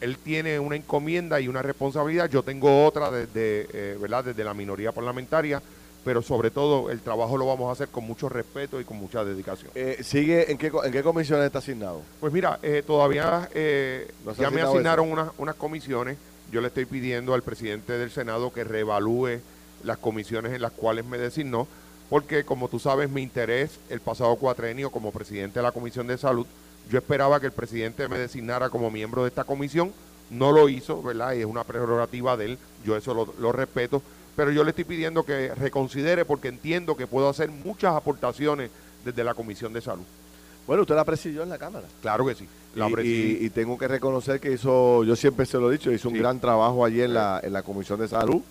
él 0.00 0.18
tiene 0.18 0.58
una 0.58 0.76
encomienda 0.76 1.40
y 1.40 1.48
una 1.48 1.62
responsabilidad, 1.62 2.28
yo 2.28 2.42
tengo 2.42 2.84
otra 2.84 3.10
desde, 3.10 3.96
¿verdad? 3.98 4.24
desde 4.24 4.44
la 4.44 4.52
minoría 4.52 4.92
parlamentaria 4.92 5.62
pero 6.06 6.22
sobre 6.22 6.52
todo 6.52 6.88
el 6.92 7.00
trabajo 7.00 7.36
lo 7.36 7.46
vamos 7.46 7.68
a 7.68 7.72
hacer 7.72 7.88
con 7.88 8.04
mucho 8.04 8.28
respeto 8.28 8.80
y 8.80 8.84
con 8.84 8.96
mucha 8.96 9.24
dedicación. 9.24 9.72
Eh, 9.74 9.98
¿Sigue 10.04 10.52
en 10.52 10.56
qué, 10.56 10.70
en 10.84 10.92
qué 10.92 11.02
comisiones 11.02 11.46
está 11.46 11.58
asignado? 11.58 12.00
Pues 12.20 12.32
mira, 12.32 12.60
eh, 12.62 12.84
todavía 12.86 13.48
eh, 13.52 14.08
ya 14.38 14.52
me 14.52 14.62
asignaron 14.62 15.10
unas, 15.10 15.30
unas 15.36 15.56
comisiones. 15.56 16.16
Yo 16.52 16.60
le 16.60 16.68
estoy 16.68 16.84
pidiendo 16.84 17.34
al 17.34 17.42
presidente 17.42 17.94
del 17.94 18.12
Senado 18.12 18.52
que 18.52 18.62
reevalúe 18.62 19.40
las 19.82 19.98
comisiones 19.98 20.52
en 20.52 20.62
las 20.62 20.70
cuales 20.70 21.04
me 21.04 21.18
designó, 21.18 21.66
porque 22.08 22.44
como 22.44 22.68
tú 22.68 22.78
sabes, 22.78 23.10
mi 23.10 23.22
interés 23.22 23.80
el 23.90 23.98
pasado 23.98 24.36
cuatrenio 24.36 24.90
como 24.90 25.10
presidente 25.10 25.58
de 25.58 25.64
la 25.64 25.72
Comisión 25.72 26.06
de 26.06 26.18
Salud, 26.18 26.46
yo 26.88 26.98
esperaba 26.98 27.40
que 27.40 27.46
el 27.46 27.52
presidente 27.52 28.06
me 28.06 28.16
designara 28.16 28.70
como 28.70 28.92
miembro 28.92 29.24
de 29.24 29.30
esta 29.30 29.42
comisión, 29.42 29.92
no 30.30 30.52
lo 30.52 30.68
hizo, 30.68 31.02
¿verdad? 31.02 31.32
Y 31.32 31.40
es 31.40 31.46
una 31.46 31.64
prerrogativa 31.64 32.36
de 32.36 32.44
él, 32.44 32.58
yo 32.84 32.96
eso 32.96 33.12
lo, 33.12 33.34
lo 33.40 33.50
respeto, 33.50 34.02
pero 34.36 34.50
yo 34.52 34.62
le 34.62 34.70
estoy 34.70 34.84
pidiendo 34.84 35.24
que 35.24 35.54
reconsidere 35.54 36.24
porque 36.24 36.48
entiendo 36.48 36.96
que 36.96 37.06
puedo 37.06 37.28
hacer 37.28 37.50
muchas 37.50 37.96
aportaciones 37.96 38.70
desde 39.04 39.24
la 39.24 39.34
Comisión 39.34 39.72
de 39.72 39.80
Salud. 39.80 40.04
Bueno, 40.66 40.82
usted 40.82 40.94
la 40.94 41.04
presidió 41.04 41.42
en 41.42 41.48
la 41.48 41.58
Cámara. 41.58 41.86
Claro 42.02 42.26
que 42.26 42.34
sí. 42.34 42.46
y, 43.02 43.50
tengo 43.50 43.78
que 43.78 43.88
reconocer 43.88 44.40
que 44.40 44.52
hizo, 44.52 45.04
yo 45.04 45.16
siempre 45.16 45.46
se 45.46 45.58
lo 45.58 45.70
he 45.70 45.72
dicho, 45.72 45.90
hizo 45.90 46.08
un 46.08 46.18
gran 46.18 46.38
trabajo 46.38 46.84
allí 46.84 47.00
en 47.00 47.14
la, 47.14 47.40
en 47.42 47.52
la 47.52 47.62
Comisión 47.62 47.98
de 47.98 48.08
Salud. 48.08 48.42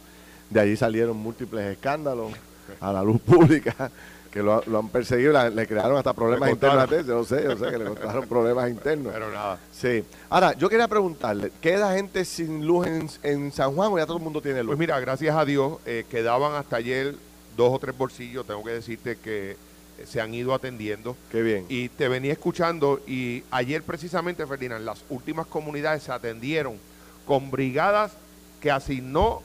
De 0.49 0.59
allí 0.59 0.75
salieron 0.75 1.17
múltiples 1.17 1.73
escándalos 1.73 2.31
a 2.79 2.91
la 2.91 3.03
luz 3.03 3.21
pública 3.21 3.91
que 4.35 4.43
lo, 4.43 4.61
han 4.77 4.89
perseguido, 4.89 5.31
le 5.49 5.65
crearon 5.65 5.95
hasta 5.95 6.11
problemas 6.11 6.49
internos. 6.49 6.89
Yo 7.07 7.23
sé, 7.23 7.41
yo 7.41 7.55
sé 7.55 7.71
que 7.71 7.77
le 7.77 7.85
costaron 7.85 8.27
problemas 8.27 8.69
internos. 8.69 9.13
Pero 9.13 9.31
nada. 9.31 9.57
Sí. 9.71 10.03
Ahora, 10.29 10.51
yo 10.57 10.67
quería 10.67 10.89
preguntarle, 10.89 11.53
¿queda 11.61 11.95
gente 11.95 12.25
sin 12.25 12.67
luz 12.67 12.85
en, 13.23 13.53
San 13.53 13.73
Juan 13.73 13.93
o 13.93 13.97
ya 13.97 14.05
todo 14.05 14.17
el 14.17 14.23
mundo 14.23 14.41
tiene 14.41 14.59
luz? 14.59 14.71
Pues 14.71 14.79
mira, 14.79 14.99
gracias 14.99 15.33
a 15.37 15.45
Dios, 15.45 15.77
eh, 15.85 16.03
quedaban 16.09 16.53
hasta 16.55 16.75
ayer 16.75 17.15
dos 17.55 17.71
o 17.73 17.79
tres 17.79 17.97
bolsillos, 17.97 18.45
tengo 18.45 18.61
que 18.61 18.71
decirte 18.71 19.15
que 19.15 19.51
eh, 19.51 20.05
se 20.05 20.19
han 20.19 20.33
ido 20.33 20.53
atendiendo. 20.53 21.15
Qué 21.31 21.41
bien. 21.41 21.65
Y 21.69 21.87
te 21.87 22.09
venía 22.09 22.33
escuchando 22.33 22.99
y 23.07 23.41
ayer 23.51 23.83
precisamente, 23.83 24.45
Ferdinand, 24.45 24.83
las 24.83 25.05
últimas 25.09 25.47
comunidades 25.47 26.03
se 26.03 26.11
atendieron 26.11 26.77
con 27.25 27.51
brigadas 27.51 28.11
que 28.59 28.69
asignó 28.69 29.41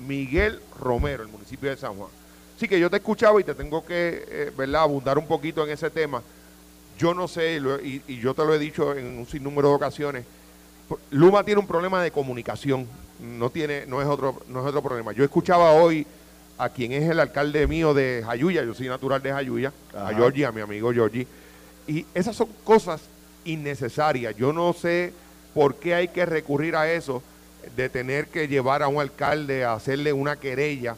Miguel 0.00 0.60
Romero, 0.76 1.22
el 1.22 1.28
municipio 1.28 1.70
de 1.70 1.76
San 1.76 1.94
Juan. 1.94 2.10
Sí 2.58 2.68
que 2.68 2.78
yo 2.78 2.88
te 2.88 2.96
escuchaba 2.96 3.40
y 3.40 3.44
te 3.44 3.54
tengo 3.54 3.84
que, 3.84 4.24
eh, 4.28 4.52
¿verdad?, 4.56 4.82
abundar 4.82 5.18
un 5.18 5.26
poquito 5.26 5.64
en 5.64 5.70
ese 5.70 5.90
tema. 5.90 6.22
Yo 6.98 7.12
no 7.12 7.26
sé, 7.26 7.60
y, 7.82 8.18
yo 8.18 8.34
te 8.34 8.44
lo 8.44 8.54
he 8.54 8.58
dicho 8.58 8.94
en 8.94 9.18
un 9.18 9.26
sinnúmero 9.26 9.68
de 9.68 9.74
ocasiones, 9.74 10.24
Luma 11.10 11.44
tiene 11.44 11.60
un 11.60 11.66
problema 11.66 12.02
de 12.02 12.10
comunicación, 12.10 12.86
no, 13.20 13.50
tiene, 13.50 13.86
no, 13.86 14.00
es 14.00 14.06
otro, 14.06 14.40
no 14.48 14.60
es 14.60 14.66
otro 14.66 14.82
problema. 14.82 15.12
Yo 15.12 15.24
escuchaba 15.24 15.72
hoy 15.72 16.06
a 16.58 16.68
quien 16.68 16.92
es 16.92 17.08
el 17.10 17.18
alcalde 17.18 17.66
mío 17.66 17.94
de 17.94 18.22
Jayuya, 18.24 18.62
yo 18.62 18.74
soy 18.74 18.88
natural 18.88 19.20
de 19.22 19.32
Jayuya, 19.32 19.72
a 19.92 20.12
Georgie, 20.14 20.46
a 20.46 20.52
mi 20.52 20.60
amigo 20.60 20.92
Georgie, 20.92 21.26
y 21.88 22.06
esas 22.14 22.36
son 22.36 22.48
cosas 22.62 23.00
innecesarias. 23.44 24.36
Yo 24.36 24.52
no 24.52 24.72
sé 24.72 25.12
por 25.52 25.76
qué 25.76 25.94
hay 25.94 26.08
que 26.08 26.26
recurrir 26.26 26.76
a 26.76 26.92
eso 26.92 27.22
de 27.76 27.88
tener 27.88 28.28
que 28.28 28.46
llevar 28.46 28.82
a 28.82 28.88
un 28.88 29.00
alcalde 29.00 29.64
a 29.64 29.72
hacerle 29.72 30.12
una 30.12 30.36
querella 30.36 30.96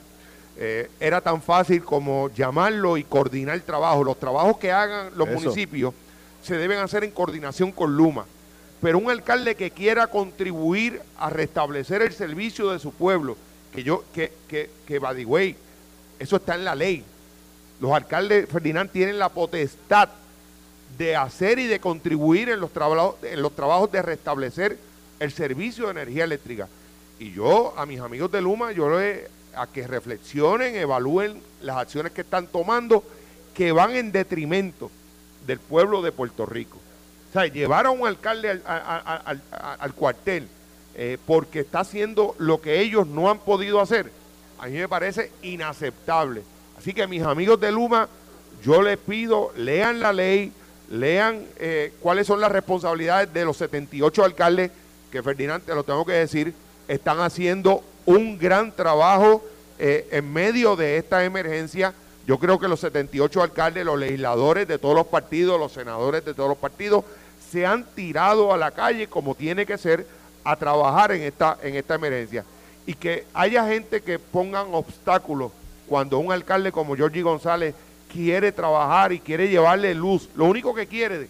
eh, 0.58 0.90
era 1.00 1.20
tan 1.20 1.42
fácil 1.42 1.84
como 1.84 2.30
llamarlo 2.30 2.96
y 2.96 3.04
coordinar 3.04 3.54
el 3.54 3.62
trabajo. 3.62 4.02
Los 4.04 4.18
trabajos 4.18 4.58
que 4.58 4.72
hagan 4.72 5.10
los 5.16 5.28
municipios 5.28 5.92
se 6.42 6.56
deben 6.56 6.78
hacer 6.78 7.04
en 7.04 7.10
coordinación 7.10 7.72
con 7.72 7.96
Luma. 7.96 8.24
Pero 8.80 8.98
un 8.98 9.10
alcalde 9.10 9.54
que 9.54 9.70
quiera 9.70 10.06
contribuir 10.06 11.00
a 11.18 11.30
restablecer 11.30 12.02
el 12.02 12.12
servicio 12.12 12.70
de 12.70 12.78
su 12.78 12.92
pueblo, 12.92 13.36
que 13.74 13.82
yo, 13.82 14.04
que, 14.14 14.32
que, 14.48 14.70
que 14.86 14.98
by 14.98 15.16
the 15.16 15.24
way, 15.24 15.56
eso 16.18 16.36
está 16.36 16.54
en 16.54 16.64
la 16.64 16.74
ley. 16.74 17.04
Los 17.80 17.92
alcaldes, 17.92 18.48
Ferdinand, 18.48 18.90
tienen 18.90 19.18
la 19.18 19.28
potestad 19.28 20.08
de 20.96 21.16
hacer 21.16 21.58
y 21.58 21.66
de 21.66 21.80
contribuir 21.80 22.48
en 22.48 22.60
los, 22.60 22.72
trabajos, 22.72 23.16
en 23.22 23.42
los 23.42 23.54
trabajos 23.54 23.92
de 23.92 24.02
restablecer 24.02 24.78
el 25.20 25.32
servicio 25.32 25.86
de 25.86 25.90
energía 25.92 26.24
eléctrica. 26.24 26.68
Y 27.18 27.32
yo, 27.32 27.74
a 27.76 27.86
mis 27.86 28.00
amigos 28.00 28.30
de 28.30 28.40
Luma, 28.40 28.72
yo 28.72 28.88
lo 28.88 29.00
he 29.00 29.28
a 29.56 29.66
que 29.66 29.86
reflexionen, 29.86 30.76
evalúen 30.76 31.40
las 31.62 31.76
acciones 31.78 32.12
que 32.12 32.20
están 32.20 32.46
tomando 32.46 33.02
que 33.54 33.72
van 33.72 33.96
en 33.96 34.12
detrimento 34.12 34.90
del 35.46 35.58
pueblo 35.58 36.02
de 36.02 36.12
Puerto 36.12 36.44
Rico. 36.44 36.78
O 37.30 37.32
sea, 37.32 37.46
llevar 37.46 37.86
a 37.86 37.90
un 37.90 38.06
alcalde 38.06 38.60
al, 38.64 39.92
cuartel 39.94 40.48
eh, 40.94 41.18
porque 41.26 41.60
está 41.60 41.80
haciendo 41.80 42.34
lo 42.38 42.60
que 42.60 42.80
ellos 42.80 43.06
no 43.06 43.30
han 43.30 43.38
podido 43.38 43.80
hacer, 43.80 44.10
a 44.58 44.66
mí 44.66 44.78
me 44.78 44.88
parece 44.88 45.32
inaceptable. 45.42 46.42
Así 46.78 46.92
que 46.92 47.06
mis 47.06 47.22
amigos 47.22 47.60
de 47.60 47.72
Luma, 47.72 48.08
yo 48.62 48.82
les 48.82 48.98
pido, 48.98 49.52
lean 49.56 50.00
la 50.00 50.12
ley, 50.12 50.52
lean 50.90 51.44
eh, 51.58 51.92
cuáles 52.00 52.26
son 52.26 52.40
las 52.40 52.52
responsabilidades 52.52 53.32
de 53.32 53.44
los 53.44 53.56
78 53.56 54.24
alcaldes, 54.24 54.70
que 55.10 55.22
Ferdinand, 55.22 55.64
te 55.64 55.74
lo 55.74 55.84
tengo 55.84 56.04
que 56.04 56.12
decir, 56.12 56.54
están 56.88 57.20
haciendo 57.20 57.82
un 58.06 58.38
gran 58.38 58.72
trabajo 58.72 59.44
eh, 59.78 60.08
en 60.10 60.32
medio 60.32 60.76
de 60.76 60.96
esta 60.96 61.24
emergencia. 61.24 61.92
Yo 62.26 62.38
creo 62.38 62.58
que 62.58 62.68
los 62.68 62.80
78 62.80 63.42
alcaldes, 63.42 63.84
los 63.84 63.98
legisladores 63.98 64.66
de 64.66 64.78
todos 64.78 64.94
los 64.94 65.06
partidos, 65.06 65.60
los 65.60 65.72
senadores 65.72 66.24
de 66.24 66.32
todos 66.32 66.48
los 66.48 66.58
partidos, 66.58 67.04
se 67.50 67.66
han 67.66 67.84
tirado 67.84 68.52
a 68.52 68.56
la 68.56 68.70
calle 68.70 69.06
como 69.06 69.34
tiene 69.34 69.66
que 69.66 69.78
ser 69.78 70.06
a 70.42 70.56
trabajar 70.56 71.12
en 71.12 71.22
esta, 71.22 71.58
en 71.62 71.74
esta 71.74 71.96
emergencia. 71.96 72.44
Y 72.86 72.94
que 72.94 73.26
haya 73.34 73.66
gente 73.66 74.00
que 74.00 74.18
pongan 74.18 74.68
obstáculos 74.72 75.52
cuando 75.88 76.18
un 76.18 76.32
alcalde 76.32 76.72
como 76.72 76.96
Georgie 76.96 77.22
González 77.22 77.74
quiere 78.12 78.52
trabajar 78.52 79.12
y 79.12 79.20
quiere 79.20 79.48
llevarle 79.48 79.94
luz. 79.94 80.28
Lo 80.36 80.46
único 80.46 80.74
que 80.74 80.86
quiere, 80.86 81.28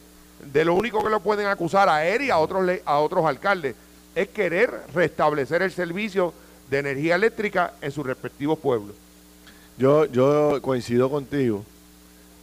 de, 0.52 0.64
lo 0.64 0.74
único 0.74 1.02
que 1.02 1.10
lo 1.10 1.20
pueden 1.20 1.46
acusar 1.46 1.88
a 1.88 2.06
él 2.06 2.22
y 2.22 2.30
a 2.30 2.38
otros, 2.38 2.68
a 2.84 2.98
otros 2.98 3.24
alcaldes, 3.24 3.74
es 4.14 4.28
querer 4.28 4.70
restablecer 4.94 5.62
el 5.62 5.72
servicio 5.72 6.32
de 6.70 6.78
energía 6.78 7.14
eléctrica 7.14 7.74
en 7.80 7.92
sus 7.92 8.06
respectivos 8.06 8.58
pueblos. 8.58 8.96
Yo, 9.78 10.06
yo 10.06 10.60
coincido 10.62 11.10
contigo. 11.10 11.64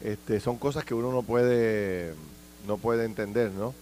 Este, 0.04 0.40
son 0.40 0.58
cosas 0.58 0.84
que 0.84 0.94
uno 0.94 1.12
no 1.12 1.24
puede, 1.24 2.14
no 2.68 2.78
puede 2.78 3.06
entender, 3.06 3.52
¿no? 3.52 3.74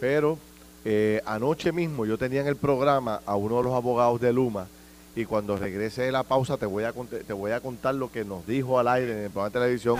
Pero 0.00 0.38
eh, 0.84 1.20
anoche 1.26 1.72
mismo 1.72 2.06
yo 2.06 2.16
tenía 2.18 2.40
en 2.40 2.46
el 2.46 2.56
programa 2.56 3.20
a 3.26 3.36
uno 3.36 3.58
de 3.58 3.64
los 3.64 3.74
abogados 3.74 4.20
de 4.20 4.32
Luma 4.32 4.66
y 5.14 5.24
cuando 5.24 5.56
regrese 5.56 6.02
de 6.02 6.12
la 6.12 6.22
pausa 6.22 6.56
te 6.56 6.66
voy 6.66 6.84
a, 6.84 6.92
te 6.92 7.32
voy 7.32 7.52
a 7.52 7.60
contar 7.60 7.94
lo 7.94 8.10
que 8.10 8.24
nos 8.24 8.46
dijo 8.46 8.78
al 8.78 8.88
aire 8.88 9.12
en 9.12 9.18
el 9.24 9.30
programa 9.30 9.50
de 9.50 9.60
televisión. 9.60 9.98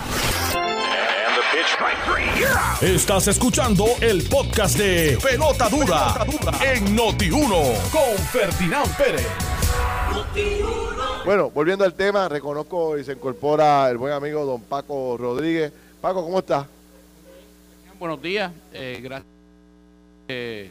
Estás 2.80 3.28
escuchando 3.28 3.84
el 4.00 4.22
podcast 4.28 4.76
de 4.78 5.18
Pelota 5.22 5.68
Dura, 5.68 6.26
en 6.64 6.96
Noti1 6.96 7.90
con 7.90 8.18
Ferdinand 8.32 8.96
Pérez. 8.96 9.51
Bueno, 11.24 11.50
volviendo 11.50 11.84
al 11.84 11.94
tema, 11.94 12.28
reconozco 12.28 12.96
y 12.98 13.04
se 13.04 13.12
incorpora 13.12 13.88
el 13.90 13.98
buen 13.98 14.12
amigo 14.12 14.44
don 14.44 14.62
Paco 14.62 15.16
Rodríguez. 15.18 15.72
Paco, 16.00 16.22
¿cómo 16.22 16.38
estás? 16.38 16.66
Buenos 17.98 18.20
días, 18.20 18.50
eh, 18.72 18.98
gracias 19.00 19.30
eh, 20.28 20.70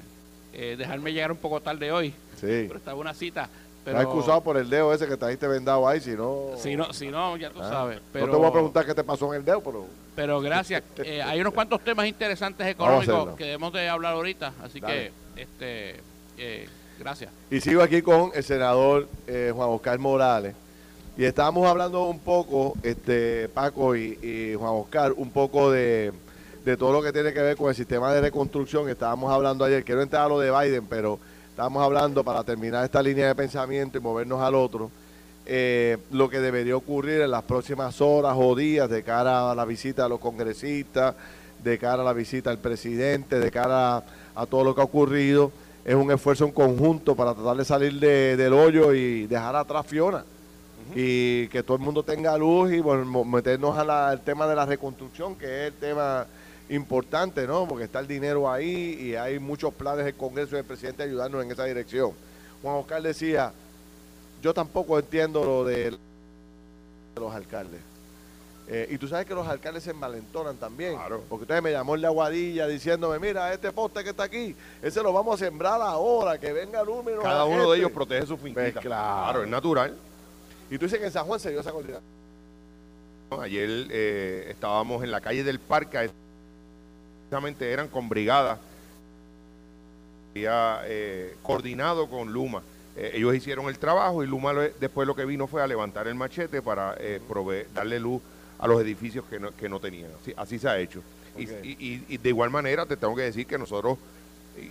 eh, 0.54 0.76
dejarme 0.78 1.14
llegar 1.14 1.32
un 1.32 1.38
poco 1.38 1.62
tarde 1.62 1.92
hoy. 1.92 2.10
Sí. 2.40 2.66
Pero 2.68 2.78
estaba 2.78 3.00
una 3.00 3.14
cita. 3.14 3.50
Pero, 3.86 3.98
Estás 3.98 4.14
excusado 4.14 4.42
por 4.42 4.58
el 4.58 4.70
dedo 4.70 4.94
ese 4.94 5.08
que 5.08 5.16
trajiste 5.16 5.48
vendado 5.48 5.88
ahí, 5.88 6.02
si 6.02 6.12
no... 6.12 6.50
Si 6.58 6.76
no, 6.76 6.92
si 6.92 7.08
no 7.08 7.38
ya 7.38 7.50
tú 7.52 7.62
ah. 7.62 7.70
sabes. 7.70 8.02
Pero, 8.12 8.28
no 8.28 8.32
te 8.34 8.38
voy 8.38 8.48
a 8.48 8.52
preguntar 8.52 8.86
qué 8.86 8.94
te 8.94 9.04
pasó 9.04 9.32
en 9.34 9.40
el 9.40 9.46
dedo, 9.46 9.62
pero... 9.62 9.86
Pero 10.16 10.42
gracias. 10.42 10.84
hay 11.26 11.40
unos 11.40 11.54
cuantos 11.54 11.82
temas 11.82 12.08
interesantes 12.08 12.68
económicos 12.68 13.36
que 13.36 13.46
debemos 13.46 13.72
de 13.74 13.88
hablar 13.88 14.14
ahorita, 14.14 14.54
así 14.64 14.82
que 14.82 15.12
este 15.36 16.00
gracias. 17.02 17.32
Y 17.50 17.60
sigo 17.60 17.82
aquí 17.82 18.02
con 18.02 18.32
el 18.34 18.44
senador 18.44 19.08
Juan 19.28 19.70
Oscar 19.70 20.00
Morales. 20.00 20.56
Y 21.18 21.26
estábamos 21.26 21.68
hablando 21.68 22.06
un 22.06 22.20
poco, 22.20 22.74
este 22.84 23.50
Paco 23.50 23.96
y, 23.96 24.56
Juan 24.58 24.74
Oscar, 24.74 25.14
un 25.18 25.30
poco 25.30 25.70
de, 25.70 26.14
de 26.64 26.78
todo 26.78 26.94
lo 26.94 27.02
que 27.02 27.12
tiene 27.12 27.34
que 27.34 27.42
ver 27.42 27.58
con 27.58 27.70
el 27.70 27.76
sistema 27.76 28.14
de 28.14 28.22
reconstrucción 28.22 28.88
estábamos 28.90 29.32
hablando 29.32 29.66
ayer. 29.66 29.84
Quiero 29.84 30.02
entrar 30.02 30.26
a 30.26 30.30
lo 30.30 30.40
de 30.40 30.52
Biden, 30.52 30.86
pero 30.88 31.20
estábamos 31.50 31.84
hablando 31.84 32.24
para 32.24 32.44
terminar 32.44 32.86
esta 32.86 33.04
línea 33.04 33.28
de 33.28 33.36
pensamiento 33.36 33.98
y 33.98 34.02
movernos 34.02 34.42
al 34.42 34.56
otro. 34.56 34.90
Eh, 35.46 35.98
lo 36.12 36.30
que 36.30 36.40
debería 36.40 36.78
ocurrir 36.78 37.22
en 37.22 37.32
las 37.32 37.44
próximas 37.44 38.00
horas 38.00 38.36
o 38.38 38.56
días 38.56 38.90
de 38.90 39.04
cara 39.04 39.52
a 39.52 39.56
la 39.56 39.66
visita 39.66 40.04
de 40.04 40.10
los 40.10 40.20
congresistas, 40.20 41.16
de 41.64 41.78
cara 41.78 42.04
a 42.04 42.06
la 42.06 42.14
visita 42.14 42.52
del 42.52 42.60
presidente, 42.60 43.40
de 43.40 43.52
cara 43.52 44.04
a, 44.36 44.46
todo 44.46 44.64
lo 44.64 44.74
que 44.74 44.82
ha 44.82 44.86
ocurrido. 44.86 45.52
Es 45.84 45.96
un 45.96 46.12
esfuerzo 46.12 46.46
en 46.46 46.52
conjunto 46.52 47.16
para 47.16 47.34
tratar 47.34 47.58
de 47.58 47.66
salir 47.66 48.00
del 48.00 48.54
hoyo 48.54 48.94
y 48.94 49.26
dejar 49.28 49.56
atrás 49.56 49.86
Fiona. 49.86 50.24
Y 50.94 51.48
que 51.48 51.64
todo 51.64 51.78
el 51.78 51.84
mundo 51.84 52.04
tenga 52.04 52.38
luz 52.38 52.72
y 52.72 52.80
bueno, 52.82 53.24
meternos 53.24 53.78
al 53.78 54.22
tema 54.22 54.46
de 54.46 54.56
la 54.56 54.66
reconstrucción, 54.66 55.36
que 55.36 55.46
es 55.46 55.74
el 55.74 55.80
tema 55.80 56.28
importante, 56.70 57.48
¿no? 57.48 57.68
Porque 57.68 57.86
está 57.86 58.00
el 58.00 58.08
dinero 58.08 58.50
ahí 58.52 58.98
y 59.00 59.16
hay 59.16 59.40
muchos 59.40 59.74
planes 59.74 60.06
del 60.06 60.16
Congreso 60.16 60.52
y 60.52 60.58
del 60.58 60.66
presidente 60.66 61.04
ayudarnos 61.04 61.44
en 61.44 61.52
esa 61.52 61.66
dirección. 61.66 62.12
Juan 62.62 62.76
Oscar 62.76 63.02
decía, 63.02 63.52
yo 64.42 64.54
tampoco 64.54 65.00
entiendo 65.00 65.44
lo 65.44 65.66
de 65.66 65.98
los 67.16 67.34
alcaldes. 67.34 67.80
Eh, 68.74 68.88
y 68.90 68.98
tú 68.98 69.06
sabes 69.06 69.26
que 69.26 69.36
los 69.36 69.46
alcaldes 69.46 69.84
se 69.84 69.92
envalentonan 69.92 70.56
también. 70.56 70.96
Claro. 70.96 71.22
Porque 71.28 71.44
usted 71.44 71.62
me 71.62 71.74
llamó 71.74 71.96
el 71.96 72.02
de 72.02 72.08
Aguadilla 72.08 72.68
diciéndome, 72.68 73.20
mira, 73.20 73.54
este 73.54 73.70
poste 73.74 74.02
que 74.02 74.12
está 74.12 74.24
aquí, 74.24 74.56
ese 74.82 75.04
lo 75.04 75.12
vamos 75.12 75.36
a 75.36 75.46
sembrar 75.46 75.82
ahora, 75.82 76.40
que 76.40 76.54
venga 76.54 76.80
el 76.80 76.88
húmero. 76.88 77.22
Cada 77.22 77.44
uno 77.44 77.70
de 77.70 77.80
ellos 77.80 77.92
protege 77.92 78.26
su 78.26 78.38
finca. 78.38 78.62
Pues 78.62 78.74
claro. 78.76 79.44
es 79.44 79.50
natural. 79.50 79.98
Y 80.70 80.78
tú 80.78 80.86
dices 80.86 81.00
que 81.00 81.06
en 81.06 81.12
San 81.12 81.26
Juan 81.26 81.38
se 81.38 81.50
dio 81.50 81.60
esa 81.60 81.72
coordinación. 81.72 82.10
Ayer 83.42 83.88
eh, 83.90 84.48
estábamos 84.52 85.04
en 85.04 85.12
la 85.12 85.20
calle 85.20 85.44
del 85.44 85.60
parque, 85.60 86.10
precisamente 87.30 87.72
eran 87.72 87.90
con 87.90 88.08
brigadas, 88.08 88.58
había 90.32 90.82
eh, 90.86 91.36
coordinado 91.44 92.10
con 92.10 92.32
Luma. 92.32 92.62
Eh, 92.96 93.12
ellos 93.16 93.36
hicieron 93.36 93.68
el 93.68 93.78
trabajo 93.80 94.24
y 94.24 94.28
Luma 94.28 94.54
después 94.54 95.08
lo 95.08 95.16
que 95.16 95.26
vino 95.26 95.48
fue 95.48 95.62
a 95.62 95.68
levantar 95.68 96.08
el 96.08 96.16
machete 96.16 96.62
para 96.62 96.96
eh, 97.00 97.22
darle 97.74 98.00
luz 98.00 98.22
a 98.62 98.68
los 98.68 98.82
edificios 98.82 99.26
que 99.30 99.40
no, 99.40 99.52
que 99.56 99.68
no 99.68 99.80
tenían. 99.80 100.10
Así, 100.38 100.58
se 100.58 100.70
ha 100.70 100.80
hecho. 100.80 101.02
Y, 101.38 102.18
de 102.18 102.30
igual 102.30 102.50
manera 102.50 102.86
te 102.86 102.96
tengo 102.96 103.16
que 103.16 103.24
decir 103.24 103.46
que 103.46 103.58
nosotros, 103.58 103.98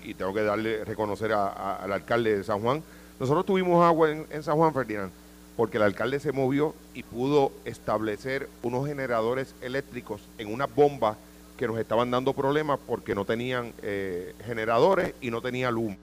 y, 0.05 0.14
tengo 0.14 0.33
que 0.33 0.42
darle, 0.42 0.85
reconocer 0.85 1.33
al 1.33 1.92
alcalde 1.92 2.38
de 2.38 2.44
San 2.44 2.61
Juan, 2.61 2.83
nosotros 3.18 3.44
tuvimos 3.44 3.85
agua 3.85 4.11
en, 4.11 4.26
en 4.31 4.42
San 4.42 4.57
Juan, 4.57 4.72
Ferdinand, 4.72 5.11
porque 5.57 5.76
el 5.76 5.83
alcalde 5.83 6.20
se 6.20 6.33
movió 6.33 6.74
y 6.94 7.03
pudo 7.03 7.53
establecer 7.66 8.48
unos 8.62 8.87
generadores 8.87 9.55
eléctricos 9.61 10.22
en 10.38 10.53
una 10.53 10.66
bomba 10.66 11.16
que 11.59 11.66
nos 11.66 11.79
estaban 11.79 12.11
dando 12.11 12.33
problemas 12.33 12.79
porque 12.87 13.14
no 13.14 13.26
tenían 13.26 13.74
eh, 13.83 14.35
generadores 14.46 15.12
y 15.20 15.31
no 15.31 15.42
tenía 15.42 15.70
luz 15.70 15.94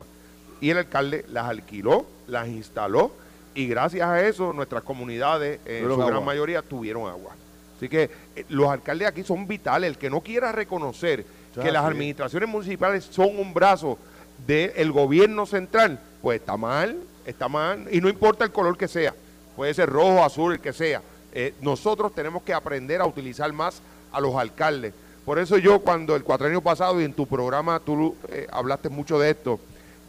y 0.62 0.70
el 0.70 0.78
alcalde 0.78 1.26
las 1.30 1.46
alquiló, 1.46 2.06
las 2.28 2.48
instaló 2.48 3.12
y 3.54 3.68
gracias 3.68 4.08
a 4.08 4.26
eso 4.26 4.54
nuestras 4.54 4.84
comunidades 4.84 5.60
en 5.66 5.88
su 5.88 5.98
gran 5.98 6.24
mayoría 6.24 6.62
tuvieron 6.62 7.08
agua. 7.08 7.36
Así 7.78 7.88
que 7.88 8.10
eh, 8.36 8.46
los 8.50 8.70
alcaldes 8.70 9.08
aquí 9.08 9.24
son 9.24 9.48
vitales. 9.48 9.90
El 9.90 9.98
que 9.98 10.10
no 10.10 10.22
quiera 10.22 10.52
reconocer 10.52 11.26
que 11.54 11.72
las 11.72 11.86
administraciones 11.86 12.50
municipales 12.50 13.08
son 13.10 13.40
un 13.40 13.54
brazo 13.54 13.98
del 14.46 14.92
gobierno 14.92 15.46
central, 15.46 16.00
pues 16.22 16.40
está 16.40 16.58
mal, 16.58 16.98
está 17.26 17.48
mal. 17.48 17.88
Y 17.92 18.02
no 18.02 18.10
importa 18.10 18.44
el 18.46 18.52
color 18.52 18.78
que 18.78 18.88
sea, 18.88 19.14
puede 19.56 19.74
ser 19.74 19.90
rojo, 19.90 20.24
azul, 20.24 20.54
el 20.54 20.60
que 20.60 20.74
sea. 20.74 21.02
Eh, 21.34 21.54
nosotros 21.62 22.14
tenemos 22.14 22.44
que 22.44 22.54
aprender 22.54 23.02
a 23.02 23.06
utilizar 23.06 23.52
más 23.54 23.82
a 24.12 24.20
los 24.20 24.36
alcaldes. 24.36 24.94
Por 25.26 25.40
eso 25.40 25.58
yo 25.58 25.80
cuando 25.80 26.16
el 26.16 26.24
cuatrenio 26.24 26.62
pasado 26.62 27.02
y 27.02 27.04
en 27.04 27.14
tu 27.14 27.26
programa 27.28 27.80
tú 27.80 28.16
eh, 28.30 28.48
hablaste 28.52 28.90
mucho 28.90 29.20
de 29.20 29.32
esto, 29.32 29.60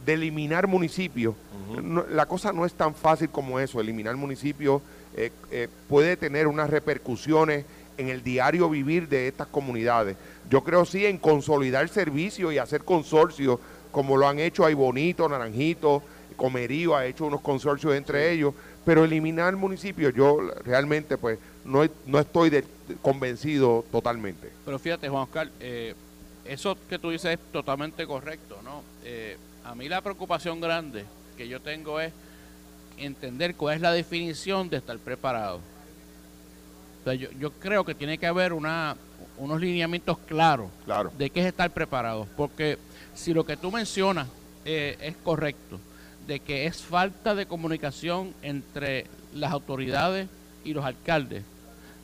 de 0.06 0.14
eliminar 0.14 0.66
municipios. 0.66 1.34
la 2.10 2.26
cosa 2.26 2.52
no 2.52 2.64
es 2.64 2.72
tan 2.72 2.94
fácil 2.94 3.28
como 3.28 3.58
eso. 3.58 3.80
Eliminar 3.80 4.16
municipios 4.16 4.80
eh, 5.16 5.32
eh, 5.50 5.68
puede 5.88 6.16
tener 6.16 6.46
unas 6.46 6.70
repercusiones 6.70 7.64
en 7.96 8.08
el 8.08 8.22
diario 8.22 8.70
vivir 8.70 9.08
de 9.08 9.28
estas 9.28 9.48
comunidades. 9.48 10.16
Yo 10.48 10.62
creo 10.62 10.84
sí 10.84 11.04
en 11.06 11.18
consolidar 11.18 11.88
servicios 11.88 12.52
y 12.52 12.58
hacer 12.58 12.84
consorcios, 12.84 13.58
como 13.90 14.16
lo 14.16 14.28
han 14.28 14.38
hecho 14.38 14.64
ahí 14.64 14.74
Bonito, 14.74 15.28
Naranjito, 15.28 16.02
Comerío 16.36 16.94
ha 16.94 17.06
hecho 17.06 17.26
unos 17.26 17.40
consorcios 17.40 17.94
entre 17.94 18.30
ellos, 18.30 18.54
pero 18.84 19.04
eliminar 19.04 19.56
municipios 19.56 20.14
yo 20.14 20.38
realmente 20.64 21.18
pues 21.18 21.38
no, 21.64 21.84
no 22.06 22.20
estoy 22.20 22.64
convencido 23.02 23.84
totalmente. 23.90 24.50
Pero 24.64 24.78
fíjate 24.78 25.08
Juan 25.08 25.24
Oscar, 25.24 25.50
eh, 25.58 25.94
eso 26.44 26.78
que 26.88 26.98
tú 26.98 27.10
dices 27.10 27.32
es 27.32 27.52
totalmente 27.52 28.06
correcto, 28.06 28.60
¿no? 28.62 28.82
a 29.64 29.74
mí 29.74 29.88
la 29.88 30.00
preocupación 30.00 30.60
grande 30.60 31.04
que 31.36 31.48
yo 31.48 31.60
tengo 31.60 32.00
es 32.00 32.12
entender 33.00 33.54
cuál 33.54 33.76
es 33.76 33.80
la 33.80 33.92
definición 33.92 34.68
de 34.68 34.78
estar 34.78 34.98
preparado. 34.98 35.60
yo, 37.38 37.52
creo 37.52 37.84
que 37.84 37.94
tiene 37.94 38.18
que 38.18 38.26
haber 38.26 38.52
una, 38.52 38.96
unos 39.38 39.60
lineamientos 39.60 40.18
claros 40.18 40.70
de 41.16 41.30
qué 41.30 41.40
es 41.40 41.46
estar 41.46 41.70
preparado. 41.70 42.26
Porque 42.36 42.78
si 43.14 43.32
lo 43.32 43.44
que 43.44 43.56
tú 43.56 43.70
mencionas 43.70 44.28
eh, 44.64 44.96
es 45.00 45.16
correcto, 45.16 45.80
de 46.26 46.40
que 46.40 46.66
es 46.66 46.82
falta 46.82 47.34
de 47.34 47.46
comunicación 47.46 48.34
entre 48.42 49.06
las 49.34 49.52
autoridades 49.52 50.28
y 50.64 50.74
los 50.74 50.84
alcaldes, 50.84 51.42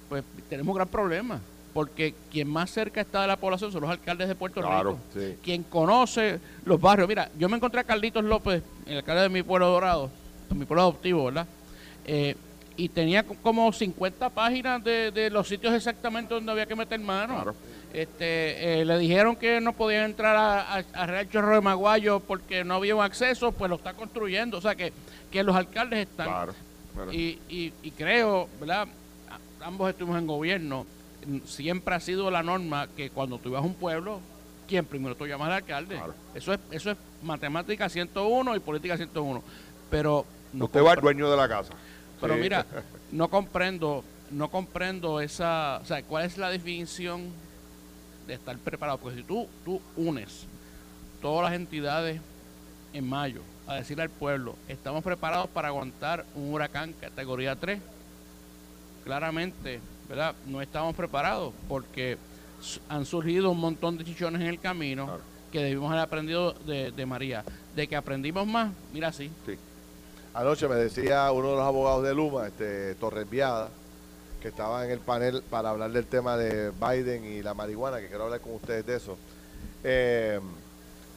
pues 0.08 0.24
tenemos 0.48 0.72
un 0.72 0.76
gran 0.76 0.88
problema 0.88 1.40
porque 1.74 2.14
quien 2.30 2.48
más 2.48 2.70
cerca 2.70 3.00
está 3.00 3.22
de 3.22 3.26
la 3.26 3.36
población 3.36 3.72
son 3.72 3.82
los 3.82 3.90
alcaldes 3.90 4.28
de 4.28 4.36
Puerto 4.36 4.62
Rico. 4.62 4.96
Quien 5.42 5.64
conoce 5.64 6.38
los 6.64 6.80
barrios. 6.80 7.08
Mira, 7.08 7.28
yo 7.36 7.48
me 7.48 7.56
encontré 7.56 7.80
a 7.80 7.84
Carlitos 7.84 8.24
López, 8.24 8.62
el 8.86 8.98
alcalde 8.98 9.22
de 9.22 9.28
mi 9.28 9.42
pueblo 9.42 9.68
dorado, 9.68 10.08
mi 10.54 10.64
pueblo 10.64 10.82
adoptivo, 10.82 11.26
¿verdad? 11.26 11.46
Eh, 12.06 12.36
y 12.76 12.88
tenía 12.88 13.22
como 13.22 13.72
50 13.72 14.30
páginas 14.30 14.82
de, 14.82 15.30
los 15.30 15.46
sitios 15.48 15.72
exactamente 15.74 16.34
donde 16.34 16.50
había 16.50 16.66
que 16.66 16.74
meter 16.74 16.98
mano. 17.00 17.54
Este, 17.92 18.80
eh, 18.80 18.84
le 18.84 18.98
dijeron 18.98 19.36
que 19.36 19.60
no 19.60 19.72
podían 19.72 20.04
entrar 20.04 20.36
a, 20.36 20.78
a, 20.78 21.06
Real 21.06 21.30
Chorro 21.30 21.54
de 21.54 21.60
Maguayo 21.60 22.18
porque 22.18 22.64
no 22.64 22.74
había 22.74 22.96
un 22.96 23.04
acceso, 23.04 23.52
pues 23.52 23.68
lo 23.68 23.76
está 23.76 23.92
construyendo. 23.92 24.58
O 24.58 24.60
sea 24.60 24.74
que, 24.74 24.92
que 25.30 25.44
los 25.44 25.54
alcaldes 25.54 26.08
están. 26.08 26.48
Y, 27.12 27.38
y, 27.48 27.72
y 27.82 27.90
creo, 27.92 28.48
¿verdad? 28.58 28.88
Ambos 29.60 29.90
estuvimos 29.90 30.18
en 30.18 30.26
gobierno 30.26 30.86
siempre 31.46 31.94
ha 31.94 32.00
sido 32.00 32.30
la 32.30 32.42
norma 32.42 32.88
que 32.96 33.10
cuando 33.10 33.38
tú 33.38 33.48
ibas 33.50 33.62
a 33.62 33.66
un 33.66 33.74
pueblo, 33.74 34.20
quien 34.68 34.84
primero 34.84 35.14
tú 35.14 35.26
llamas 35.26 35.48
al 35.48 35.54
alcalde. 35.54 36.00
Eso 36.34 36.52
es 36.52 36.60
eso 36.70 36.90
es 36.90 36.96
matemática 37.22 37.88
101 37.88 38.56
y 38.56 38.60
política 38.60 38.96
101. 38.96 39.42
Pero 39.90 40.24
no 40.54 40.66
usted 40.66 40.82
va 40.82 40.92
al 40.92 41.00
dueño 41.00 41.30
de 41.30 41.36
la 41.36 41.48
casa. 41.48 41.74
Pero 42.20 42.36
mira, 42.36 42.64
no 43.12 43.28
comprendo, 43.28 44.04
no 44.30 44.50
comprendo 44.50 45.20
esa, 45.20 45.80
o 45.82 45.84
sea, 45.84 46.02
¿cuál 46.02 46.24
es 46.24 46.38
la 46.38 46.50
definición 46.50 47.30
de 48.26 48.34
estar 48.34 48.56
preparado? 48.58 48.98
Porque 48.98 49.18
si 49.18 49.22
tú 49.24 49.48
tú 49.64 49.80
unes 49.96 50.46
todas 51.20 51.50
las 51.50 51.58
entidades 51.58 52.20
en 52.92 53.08
mayo 53.08 53.42
a 53.66 53.74
decirle 53.74 54.04
al 54.04 54.10
pueblo, 54.10 54.56
estamos 54.68 55.02
preparados 55.04 55.48
para 55.48 55.68
aguantar 55.68 56.24
un 56.34 56.52
huracán 56.52 56.92
categoría 56.94 57.56
3. 57.56 57.80
Claramente 59.04 59.80
¿verdad? 60.08 60.34
No 60.46 60.60
estamos 60.60 60.94
preparados 60.94 61.52
porque 61.68 62.18
han 62.88 63.04
surgido 63.04 63.50
un 63.50 63.60
montón 63.60 63.98
de 63.98 64.04
chichones 64.04 64.40
en 64.40 64.48
el 64.48 64.58
camino 64.58 65.18
que 65.52 65.62
debimos 65.62 65.90
haber 65.90 66.02
aprendido 66.02 66.52
de, 66.52 67.06
María. 67.06 67.44
De 67.74 67.86
que 67.86 67.96
aprendimos 67.96 68.46
más, 68.46 68.72
mira 68.92 69.12
sí. 69.12 69.30
sí. 69.46 69.56
Anoche 70.34 70.66
me 70.66 70.74
decía 70.74 71.30
uno 71.30 71.50
de 71.50 71.56
los 71.56 71.64
abogados 71.64 72.02
de 72.02 72.12
Luma, 72.12 72.48
este 72.48 72.96
Torres 72.96 73.30
Viada, 73.30 73.68
que 74.42 74.48
estaba 74.48 74.84
en 74.84 74.90
el 74.90 74.98
panel 74.98 75.44
para 75.48 75.70
hablar 75.70 75.92
del 75.92 76.06
tema 76.06 76.36
de 76.36 76.72
Biden 76.72 77.24
y 77.24 77.40
la 77.40 77.54
marihuana, 77.54 78.00
que 78.00 78.08
quiero 78.08 78.24
hablar 78.24 78.40
con 78.40 78.54
ustedes 78.54 78.84
de 78.84 78.96
eso. 78.96 79.16
Eh, 79.84 80.40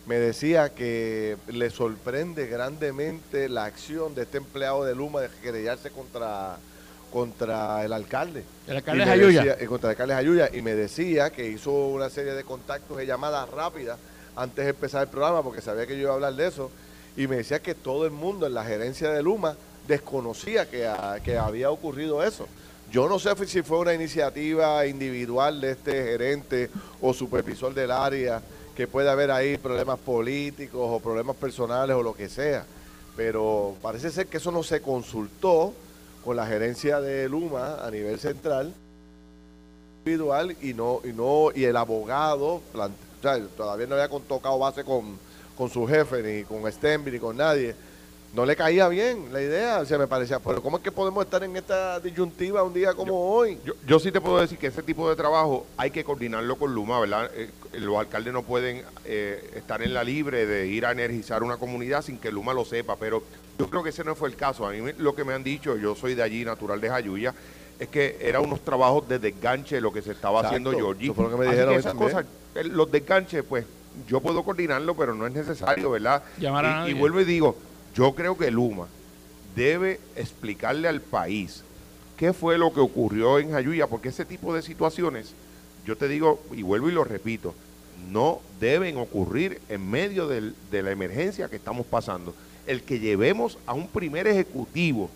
me 0.06 0.18
decía 0.18 0.70
que 0.70 1.36
le 1.48 1.72
sorprende 1.72 2.46
grandemente 2.46 3.50
la 3.50 3.66
acción 3.66 4.14
de 4.14 4.22
este 4.22 4.38
empleado 4.38 4.86
de 4.86 4.94
Luma 4.94 5.22
de 5.22 5.30
querellarse 5.42 5.90
contra 5.90 6.58
contra 7.12 7.84
el 7.86 7.94
alcalde. 7.94 8.44
El 8.68 8.78
alcalde 8.78 9.04
Ayuya. 9.04 9.58
Eh, 9.60 9.66
contra 9.66 9.90
el 9.90 9.94
alcalde 9.94 10.14
Ayuya. 10.14 10.50
Y 10.54 10.62
me 10.62 10.76
decía 10.76 11.32
que 11.32 11.50
hizo 11.50 11.72
una 11.72 12.12
serie 12.12 12.34
de 12.34 12.44
contactos 12.44 13.02
y 13.02 13.06
llamadas 13.08 13.50
rápidas 13.50 13.98
antes 14.36 14.64
de 14.66 14.70
empezar 14.70 15.04
el 15.04 15.10
programa, 15.10 15.42
porque 15.42 15.62
sabía 15.62 15.88
que 15.88 15.96
yo 15.96 16.04
iba 16.04 16.12
a 16.12 16.16
hablar 16.16 16.36
de 16.36 16.48
eso. 16.48 16.70
Y 17.18 17.28
me 17.28 17.38
decía 17.38 17.60
que 17.60 17.76
todo 17.76 18.06
el 18.06 18.12
mundo 18.12 18.46
en 18.46 18.54
la 18.54 18.64
gerencia 18.64 19.12
de 19.12 19.24
Luma 19.24 19.58
desconocía 19.88 20.70
que, 20.70 20.90
que 21.24 21.38
había 21.38 21.72
ocurrido 21.72 22.24
eso. 22.24 22.48
Yo 22.92 23.10
no 23.10 23.20
sé 23.20 23.36
si 23.48 23.64
fue 23.64 23.80
una 23.80 23.94
iniciativa 23.94 24.86
individual 24.86 25.60
de 25.60 25.72
este 25.72 25.92
gerente 25.92 26.70
o 27.02 27.14
supervisor 27.14 27.74
del 27.74 27.92
área, 27.92 28.42
que 28.76 28.88
puede 28.88 29.10
haber 29.10 29.32
ahí 29.32 29.58
problemas 29.58 29.98
políticos 29.98 30.82
o 30.82 31.00
problemas 31.00 31.36
personales 31.36 31.96
o 31.96 32.04
lo 32.04 32.14
que 32.14 32.30
sea. 32.30 32.64
Pero 33.16 33.76
parece 33.82 34.12
ser 34.12 34.28
que 34.28 34.38
eso 34.38 34.52
no 34.52 34.62
se 34.62 34.82
consultó 34.82 35.74
con 36.24 36.36
la 36.36 36.46
gerencia 36.46 37.02
de 37.02 37.28
Luma 37.28 37.84
a 37.84 37.90
nivel 37.90 38.20
central 38.20 38.74
individual 40.06 40.56
y 40.62 40.74
no 40.74 41.02
y 41.04 41.12
no 41.12 41.50
y 41.54 41.66
el 41.66 41.76
abogado 41.76 42.62
todavía 43.58 43.88
no 43.88 43.96
había 43.96 44.08
tocado 44.08 44.60
base 44.60 44.84
con, 44.84 45.18
con 45.58 45.70
su 45.70 45.88
jefe 45.88 46.22
ni 46.22 46.44
con 46.44 46.72
Stenby 46.72 47.12
ni 47.12 47.20
con 47.20 47.36
nadie 47.36 47.76
no 48.34 48.46
le 48.46 48.56
caía 48.56 48.88
bien 48.88 49.32
la 49.32 49.42
idea, 49.42 49.80
o 49.80 49.86
sea, 49.86 49.98
me 49.98 50.08
parecía, 50.08 50.40
pero 50.40 50.62
¿cómo 50.62 50.78
es 50.78 50.84
que 50.84 50.92
podemos 50.92 51.24
estar 51.24 51.44
en 51.44 51.56
esta 51.56 52.00
disyuntiva 52.00 52.62
un 52.62 52.74
día 52.74 52.94
como 52.94 53.32
hoy? 53.32 53.58
Yo, 53.86 54.00
sí 54.00 54.12
te 54.12 54.20
puedo 54.20 54.40
decir 54.40 54.58
que 54.58 54.68
ese 54.68 54.84
tipo 54.84 55.10
de 55.10 55.16
trabajo 55.16 55.66
hay 55.78 55.92
que 55.92 56.04
coordinarlo 56.04 56.56
con 56.58 56.74
Luma, 56.74 57.00
¿verdad? 57.00 57.32
Eh, 57.34 57.50
los 57.74 57.98
alcaldes 57.98 58.34
no 58.34 58.44
pueden 58.44 58.84
eh, 59.06 59.54
estar 59.56 59.82
en 59.82 59.94
la 59.94 60.04
libre 60.04 60.46
de 60.46 60.68
ir 60.68 60.86
a 60.86 60.92
energizar 60.92 61.42
una 61.42 61.58
comunidad 61.58 62.02
sin 62.02 62.18
que 62.20 62.32
Luma 62.32 62.54
lo 62.54 62.66
sepa, 62.66 62.96
pero 62.98 63.24
yo 63.58 63.70
creo 63.70 63.82
que 63.82 63.90
ese 63.90 64.04
no 64.04 64.14
fue 64.14 64.30
el 64.30 64.36
caso. 64.36 64.68
A 64.68 64.72
mí 64.72 64.92
lo 64.98 65.16
que 65.16 65.24
me 65.24 65.34
han 65.34 65.44
dicho, 65.44 65.78
yo 65.78 65.96
soy 65.96 66.14
de 66.14 66.24
allí, 66.24 66.44
natural 66.44 66.82
de 66.82 66.90
Jayuya, 66.90 67.34
es 67.80 67.88
que 67.88 68.18
eran 68.22 68.44
unos 68.44 68.60
trabajos 68.62 69.08
de 69.08 69.20
desganche 69.20 69.80
lo 69.80 69.94
que 69.94 70.02
se 70.02 70.12
estaba 70.12 70.42
haciendo 70.42 70.72
Georgie. 70.74 71.12
Eso 71.12 71.24
lo 71.24 71.32
que 71.32 71.38
me 71.38 71.46
dijeron 71.46 71.74
esas 71.76 71.94
cosas, 71.94 72.26
los 72.54 72.92
desganches, 72.92 73.44
pues 73.48 73.66
yo 74.08 74.20
puedo 74.22 74.44
coordinarlo, 74.44 74.96
pero 74.96 75.14
no 75.16 75.26
es 75.28 75.34
necesario, 75.34 75.92
¿verdad? 75.92 76.24
y, 76.88 76.92
y 76.92 76.94
vuelvo 76.94 77.22
y 77.22 77.26
digo, 77.26 77.56
yo 77.96 78.14
creo 78.14 78.38
que 78.38 78.52
Luma 78.52 78.88
debe 79.56 80.00
explicarle 80.16 80.88
al 80.88 81.02
país 81.02 81.64
qué 82.18 82.34
fue 82.34 82.58
lo 82.58 82.74
que 82.74 82.80
ocurrió 82.80 83.40
en 83.40 83.52
Jayuya, 83.52 83.88
porque 83.88 84.10
ese 84.10 84.26
tipo 84.26 84.54
de 84.54 84.62
situaciones, 84.62 85.34
yo 85.86 85.98
te 85.98 86.08
digo 86.08 86.42
y 86.52 86.62
vuelvo 86.62 86.90
y 86.90 86.94
lo 86.94 87.04
repito, 87.04 87.54
no 88.12 88.42
deben 88.60 88.98
ocurrir 88.98 89.62
en 89.70 89.90
medio 89.90 90.28
de 90.28 90.84
la 90.84 90.92
emergencia 90.92 91.50
que 91.50 91.56
estamos 91.56 91.86
pasando. 91.86 92.34
El 92.68 92.84
que 92.84 93.00
llevemos 93.00 93.58
a 93.66 93.74
un 93.74 93.88
primer 93.88 94.28
ejecutivo 94.28 95.10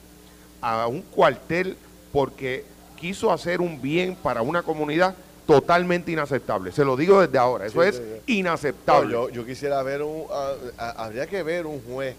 a 0.61 0.87
un 0.87 1.01
cuartel 1.01 1.75
porque 2.11 2.65
quiso 2.99 3.31
hacer 3.31 3.61
un 3.61 3.81
bien 3.81 4.15
para 4.15 4.41
una 4.41 4.61
comunidad 4.61 5.15
totalmente 5.51 6.11
inaceptable. 6.11 6.71
Se 6.71 6.85
lo 6.85 6.95
digo 6.95 7.21
desde 7.21 7.37
ahora, 7.37 7.65
eso 7.65 7.83
es 7.83 8.01
inaceptable. 8.27 9.17
yo, 9.33 9.45
quisiera 9.45 9.81
ver 9.83 10.01
un, 10.03 10.25
habría 10.77 11.27
que 11.27 11.43
ver 11.43 11.65
un 11.65 11.81
juez 11.81 12.15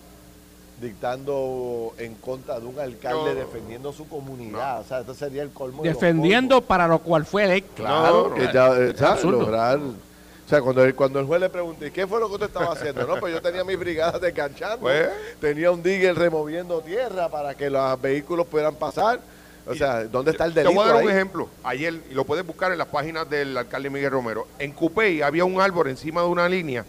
dictando 0.80 1.94
en 1.96 2.14
contra 2.16 2.58
de 2.58 2.66
un 2.66 2.78
alcalde 2.78 3.34
defendiendo 3.34 3.92
su 3.92 4.08
comunidad. 4.08 4.80
O 4.80 4.84
sea, 4.84 5.00
esto 5.00 5.14
sería 5.14 5.42
el 5.42 5.50
colmo. 5.50 5.82
Defendiendo 5.82 6.60
para 6.60 6.88
lo 6.88 6.98
cual 6.98 7.24
fue 7.24 7.44
electo. 7.44 7.82
Claro, 7.82 8.34
que 8.34 8.50
ya, 8.52 9.16
lograr. 9.24 9.78
O 9.78 10.48
sea, 10.48 10.60
cuando 10.60 10.84
el, 10.84 10.94
cuando 10.94 11.20
el 11.20 11.26
juez 11.26 11.40
le 11.40 11.48
pregunté, 11.48 11.90
¿qué 11.92 12.06
fue 12.06 12.20
lo 12.20 12.28
que 12.28 12.34
usted 12.34 12.46
estaba 12.48 12.72
haciendo? 12.72 13.06
No, 13.06 13.18
pues 13.20 13.32
yo 13.32 13.40
tenía 13.40 13.64
mis 13.64 13.78
brigadas 13.78 14.20
desganchando, 14.20 14.80
pues. 14.80 15.08
tenía 15.40 15.70
un 15.70 15.82
digger 15.82 16.14
removiendo 16.16 16.80
tierra 16.80 17.28
para 17.28 17.54
que 17.54 17.70
los 17.70 18.00
vehículos 18.02 18.46
pudieran 18.46 18.74
pasar. 18.74 19.20
O 19.66 19.74
sea, 19.74 20.04
¿dónde 20.04 20.32
está 20.32 20.44
el 20.44 20.54
delito? 20.54 20.70
Te 20.70 20.76
voy 20.76 20.88
a 20.88 20.92
dar 20.92 21.04
un 21.04 21.10
ejemplo. 21.10 21.48
Ayer, 21.62 22.00
y 22.10 22.14
lo 22.14 22.24
puedes 22.24 22.44
buscar 22.44 22.72
en 22.72 22.78
las 22.78 22.88
páginas 22.88 23.28
del 23.30 23.56
alcalde 23.56 23.90
Miguel 23.90 24.10
Romero. 24.10 24.46
En 24.58 24.72
Cupey 24.72 25.22
había 25.22 25.44
un 25.44 25.60
árbol 25.60 25.88
encima 25.88 26.22
de 26.22 26.28
una 26.28 26.48
línea 26.48 26.84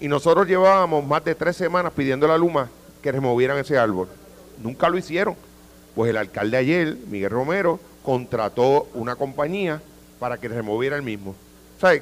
y 0.00 0.08
nosotros 0.08 0.46
llevábamos 0.46 1.06
más 1.06 1.24
de 1.24 1.34
tres 1.34 1.56
semanas 1.56 1.92
pidiendo 1.94 2.26
la 2.26 2.36
luma 2.36 2.68
que 3.02 3.12
removieran 3.12 3.58
ese 3.58 3.78
árbol. 3.78 4.08
Nunca 4.62 4.88
lo 4.88 4.98
hicieron. 4.98 5.36
Pues 5.94 6.10
el 6.10 6.16
alcalde 6.16 6.56
ayer, 6.56 6.96
Miguel 7.08 7.30
Romero, 7.30 7.80
contrató 8.02 8.88
una 8.94 9.16
compañía 9.16 9.80
para 10.18 10.38
que 10.38 10.48
removiera 10.48 10.96
el 10.96 11.02
mismo. 11.02 11.34
O 11.76 11.80
sea, 11.80 12.00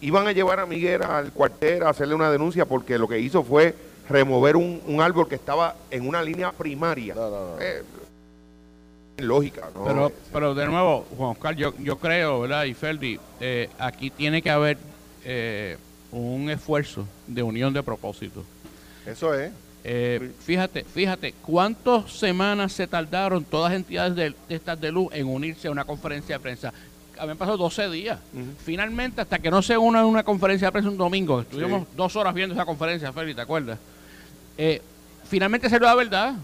iban 0.00 0.26
a 0.26 0.32
llevar 0.32 0.60
a 0.60 0.66
Miguel 0.66 1.02
al 1.02 1.32
cuartel 1.32 1.82
a 1.82 1.90
hacerle 1.90 2.14
una 2.14 2.30
denuncia 2.30 2.66
porque 2.66 2.98
lo 2.98 3.08
que 3.08 3.18
hizo 3.18 3.42
fue 3.42 3.74
remover 4.08 4.56
un, 4.56 5.00
árbol 5.00 5.28
que 5.28 5.36
estaba 5.36 5.76
en 5.90 6.06
una 6.06 6.22
línea 6.22 6.52
primaria. 6.52 7.14
Eh, 7.60 7.82
lógica, 9.22 9.68
¿no? 9.74 9.84
Pero, 9.84 10.12
pero 10.32 10.54
de 10.54 10.66
nuevo, 10.66 11.06
Juan 11.16 11.30
Oscar, 11.30 11.56
yo, 11.56 11.74
yo 11.78 11.98
creo, 11.98 12.40
¿verdad? 12.40 12.64
Y 12.64 12.74
Ferdi, 12.74 13.18
eh, 13.40 13.68
aquí 13.78 14.10
tiene 14.10 14.42
que 14.42 14.50
haber 14.50 14.78
eh, 15.24 15.76
un 16.10 16.50
esfuerzo 16.50 17.06
de 17.26 17.42
unión 17.42 17.72
de 17.72 17.82
propósito. 17.82 18.44
Eso 19.06 19.34
es. 19.34 19.52
Eh, 19.84 20.32
fíjate, 20.44 20.84
fíjate, 20.84 21.34
¿cuántas 21.42 22.12
semanas 22.12 22.72
se 22.72 22.86
tardaron 22.86 23.44
todas 23.44 23.72
las 23.72 23.80
entidades 23.80 24.14
de, 24.14 24.34
estas 24.48 24.80
de 24.80 24.92
luz 24.92 25.08
en 25.12 25.26
unirse 25.26 25.68
a 25.68 25.70
una 25.70 25.84
conferencia 25.84 26.36
de 26.36 26.40
prensa? 26.40 26.72
Habían 27.18 27.36
pasado 27.36 27.56
12 27.56 27.90
días. 27.90 28.18
Finalmente, 28.64 29.20
hasta 29.20 29.38
que 29.38 29.50
no 29.50 29.60
se 29.60 29.76
una 29.76 30.00
en 30.00 30.06
una 30.06 30.22
conferencia 30.22 30.68
de 30.68 30.72
prensa 30.72 30.90
un 30.90 30.96
domingo, 30.96 31.40
estuvimos 31.40 31.86
dos 31.96 32.14
horas 32.16 32.34
viendo 32.34 32.54
esa 32.54 32.64
conferencia, 32.64 33.12
Félix, 33.12 33.36
¿te 33.36 33.42
acuerdas? 33.42 33.78
Eh, 34.56 34.80
finalmente 35.28 35.68
salió 35.68 35.86
la 35.86 35.94
verdad 35.94 36.34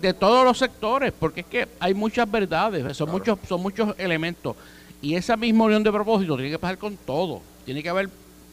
de 0.00 0.14
todos 0.14 0.44
los 0.44 0.58
sectores, 0.58 1.12
porque 1.18 1.40
es 1.40 1.46
que 1.46 1.68
hay 1.80 1.94
muchas 1.94 2.30
verdades, 2.30 2.96
son, 2.96 3.10
muchos, 3.10 3.38
son 3.48 3.60
muchos 3.60 3.94
elementos. 3.98 4.56
Y 5.00 5.14
esa 5.14 5.36
misma 5.36 5.64
unión 5.64 5.82
de 5.82 5.92
propósito 5.92 6.36
tiene 6.36 6.50
que 6.50 6.58
pasar 6.58 6.78
con 6.78 6.96
todo. 6.96 7.40
Tiene 7.64 7.82
que 7.82 7.88
haber 7.88 8.08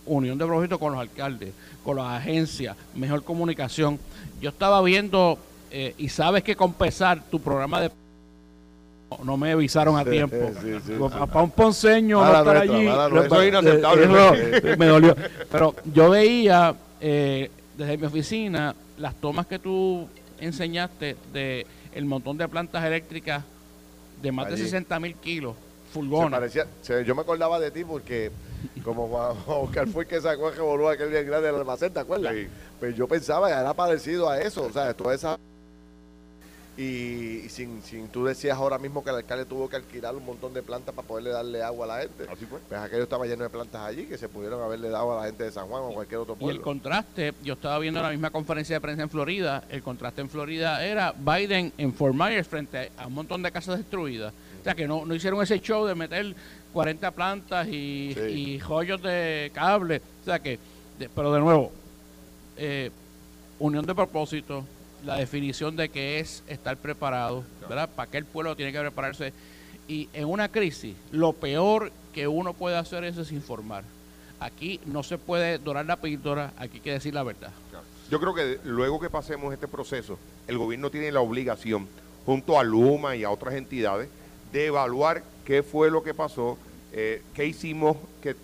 unión 0.05 0.37
de 0.37 0.45
propósito 0.45 0.79
con 0.79 0.93
los 0.93 1.01
alcaldes, 1.01 1.53
con 1.83 1.97
las 1.97 2.07
agencias, 2.21 2.75
mejor 2.93 3.23
comunicación. 3.23 3.99
Yo 4.41 4.49
estaba 4.49 4.81
viendo, 4.81 5.39
eh, 5.71 5.95
y 5.97 6.09
sabes 6.09 6.43
que 6.43 6.55
compensar 6.55 7.23
tu 7.29 7.39
programa 7.39 7.81
de 7.81 7.91
no 9.23 9.37
me 9.37 9.51
avisaron 9.51 9.97
a 9.97 10.03
tiempo. 10.03 10.51
Para 11.09 11.43
un 11.43 11.51
ponceño 11.51 12.23
no 12.23 12.37
estar 12.37 12.57
allí. 12.57 12.87
me 14.77 14.85
dolió. 14.87 15.15
Pero 15.51 15.75
yo 15.93 16.09
veía 16.09 16.75
eh, 16.99 17.49
desde 17.77 17.97
mi 17.97 18.05
oficina 18.07 18.75
las 18.97 19.15
tomas 19.15 19.45
que 19.45 19.59
tú 19.59 20.07
enseñaste 20.39 21.15
de 21.33 21.65
el 21.93 22.05
montón 22.05 22.37
de 22.37 22.47
plantas 22.47 22.83
eléctricas 22.83 23.43
de 24.21 24.31
más 24.31 24.49
de 24.49 24.57
60 24.57 24.99
mil 24.99 25.15
kilos, 25.15 25.55
fulgona. 25.93 26.39
yo 27.05 27.15
me 27.15 27.21
acordaba 27.21 27.59
de 27.59 27.71
ti 27.71 27.83
porque 27.83 28.31
como 28.83 29.05
Oscar 29.47 29.87
fue 29.87 30.05
que 30.05 30.19
sacó 30.21 30.49
el 30.49 30.55
revolú 30.55 30.89
aquel 30.89 31.09
bien 31.09 31.25
grande 31.25 31.47
del 31.47 31.55
almacén, 31.57 31.93
¿te 31.93 31.99
acuerdas? 31.99 32.33
Pues 32.79 32.95
yo 32.95 33.07
pensaba 33.07 33.47
que 33.47 33.53
era 33.53 33.73
parecido 33.73 34.29
a 34.29 34.39
eso, 34.39 34.63
o 34.63 34.71
sea, 34.71 34.93
toda 34.93 35.15
esa... 35.15 35.37
Y, 36.77 37.47
sin, 37.47 37.81
sin, 37.83 38.09
tú 38.09 38.25
decías 38.25 38.57
ahora 38.57 38.77
mismo 38.77 39.01
que 39.01 39.09
el 39.09 39.15
alcalde 39.15 39.45
tuvo 39.45 39.69
que 39.69 39.77
alquilar 39.77 40.13
un 40.13 40.25
montón 40.25 40.53
de 40.53 40.61
plantas 40.61 40.93
para 40.93 41.07
poderle 41.07 41.29
darle 41.29 41.63
agua 41.63 41.85
a 41.85 41.87
la 41.87 42.01
gente. 42.01 42.25
Así 42.29 42.45
fue. 42.45 42.59
Pues 42.67 42.81
aquello 42.81 43.03
estaba 43.03 43.25
lleno 43.25 43.43
de 43.43 43.49
plantas 43.49 43.81
allí 43.81 44.05
que 44.05 44.17
se 44.17 44.27
pudieron 44.27 44.61
haberle 44.61 44.89
dado 44.89 45.13
a 45.13 45.21
la 45.21 45.27
gente 45.27 45.45
de 45.45 45.51
San 45.51 45.67
Juan 45.67 45.83
o 45.83 45.93
cualquier 45.93 46.19
otro 46.19 46.35
pueblo. 46.35 46.53
Y 46.53 46.57
el 46.57 46.61
contraste, 46.61 47.33
yo 47.43 47.53
estaba 47.53 47.79
viendo 47.79 48.01
la 48.01 48.09
misma 48.09 48.29
conferencia 48.29 48.75
de 48.75 48.81
prensa 48.81 49.03
en 49.03 49.09
Florida, 49.09 49.63
el 49.69 49.81
contraste 49.81 50.19
en 50.19 50.29
Florida 50.29 50.85
era 50.85 51.13
Biden 51.13 51.71
en 51.77 51.93
Fort 51.93 52.13
Myers 52.13 52.47
frente 52.47 52.91
a 52.97 53.07
un 53.07 53.13
montón 53.13 53.41
de 53.41 53.51
casas 53.51 53.77
destruidas. 53.77 54.33
O 54.59 54.63
sea, 54.65 54.75
que 54.75 54.87
no, 54.87 55.05
no 55.05 55.15
hicieron 55.15 55.41
ese 55.41 55.61
show 55.61 55.85
de 55.85 55.95
meter 55.95 56.35
40 56.73 57.11
plantas 57.11 57.67
y, 57.69 58.59
joyos 58.61 59.01
de 59.01 59.49
cable. 59.53 60.01
O 60.21 60.25
sea 60.25 60.39
que, 60.39 60.59
pero 61.15 61.31
de 61.31 61.39
nuevo, 61.39 61.71
eh, 62.57 62.91
unión 63.59 63.85
de 63.85 63.95
propósito, 63.95 64.65
la 65.05 65.17
definición 65.17 65.75
de 65.75 65.89
qué 65.89 66.19
es 66.19 66.43
estar 66.47 66.77
preparado, 66.77 67.43
¿verdad? 67.69 67.89
¿Para 67.95 68.09
qué 68.09 68.17
el 68.17 68.25
pueblo 68.25 68.55
tiene 68.55 68.71
que 68.71 68.79
prepararse? 68.79 69.33
Y 69.87 70.09
en 70.13 70.25
una 70.25 70.49
crisis, 70.49 70.95
lo 71.11 71.33
peor 71.33 71.91
que 72.13 72.27
uno 72.27 72.53
puede 72.53 72.75
hacer 72.75 73.03
es 73.03 73.15
desinformar. 73.15 73.83
Aquí 74.39 74.79
no 74.85 75.03
se 75.03 75.17
puede 75.17 75.59
dorar 75.59 75.85
la 75.85 75.97
píldora, 75.97 76.53
aquí 76.57 76.77
hay 76.77 76.81
que 76.81 76.91
decir 76.91 77.13
la 77.13 77.23
verdad. 77.23 77.51
Yo 78.09 78.19
creo 78.19 78.33
que 78.33 78.59
luego 78.63 78.99
que 78.99 79.09
pasemos 79.09 79.53
este 79.53 79.67
proceso, 79.67 80.17
el 80.47 80.57
gobierno 80.57 80.89
tiene 80.89 81.11
la 81.11 81.21
obligación, 81.21 81.87
junto 82.25 82.59
a 82.59 82.63
Luma 82.63 83.15
y 83.15 83.23
a 83.23 83.29
otras 83.29 83.55
entidades, 83.55 84.09
de 84.51 84.67
evaluar 84.67 85.23
qué 85.45 85.63
fue 85.63 85.91
lo 85.91 86.03
que 86.03 86.13
pasó, 86.13 86.57
eh, 86.91 87.21
qué 87.33 87.45
hicimos 87.45 87.97
que, 88.21 88.35